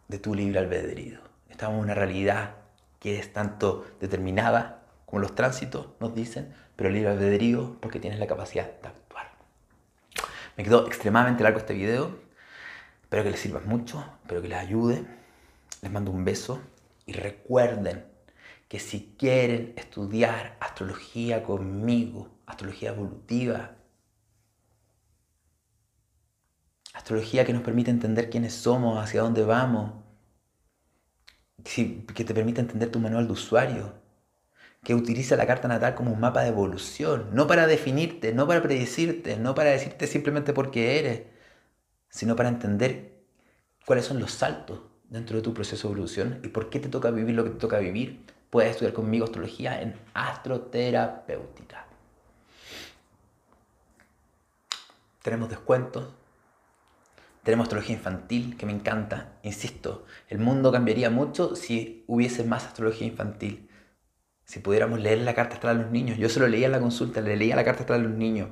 [0.08, 1.31] de tu libre albedrío.
[1.52, 2.56] Estamos en una realidad
[3.00, 8.28] que es tanto determinada como los tránsitos nos dicen, pero libre albedrío porque tienes la
[8.28, 9.32] capacidad de actuar.
[10.56, 12.18] Me quedó extremadamente largo este video.
[13.04, 15.06] Espero que les sirva mucho, espero que les ayude.
[15.82, 16.62] Les mando un beso
[17.06, 18.06] y recuerden
[18.70, 23.76] que si quieren estudiar astrología conmigo, astrología evolutiva,
[26.94, 30.01] astrología que nos permite entender quiénes somos, hacia dónde vamos,
[31.64, 33.94] que te permite entender tu manual de usuario,
[34.84, 38.62] que utiliza la carta natal como un mapa de evolución, no para definirte, no para
[38.64, 41.22] predecirte, no para decirte simplemente por qué eres,
[42.10, 43.24] sino para entender
[43.86, 47.12] cuáles son los saltos dentro de tu proceso de evolución y por qué te toca
[47.12, 51.86] vivir lo que te toca vivir puedes estudiar conmigo astrología en astroterapéutica.
[55.22, 56.06] Tenemos descuentos.
[57.44, 59.40] Tenemos astrología infantil, que me encanta.
[59.42, 63.68] Insisto, el mundo cambiaría mucho si hubiese más astrología infantil.
[64.44, 66.20] Si pudiéramos leer la carta astral a los niños.
[66.20, 68.50] Yo se lo leía en la consulta, le leía la carta astral a los niños.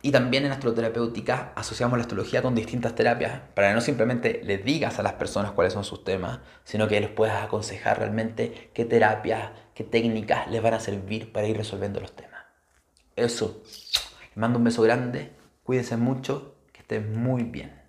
[0.00, 4.64] Y también en astroterapéutica asociamos la astrología con distintas terapias para que no simplemente les
[4.64, 8.84] digas a las personas cuáles son sus temas, sino que les puedas aconsejar realmente qué
[8.84, 12.44] terapias, qué técnicas les van a servir para ir resolviendo los temas.
[13.14, 13.62] Eso.
[14.28, 15.32] Les mando un beso grande,
[15.62, 17.81] cuídense mucho, que estén muy bien.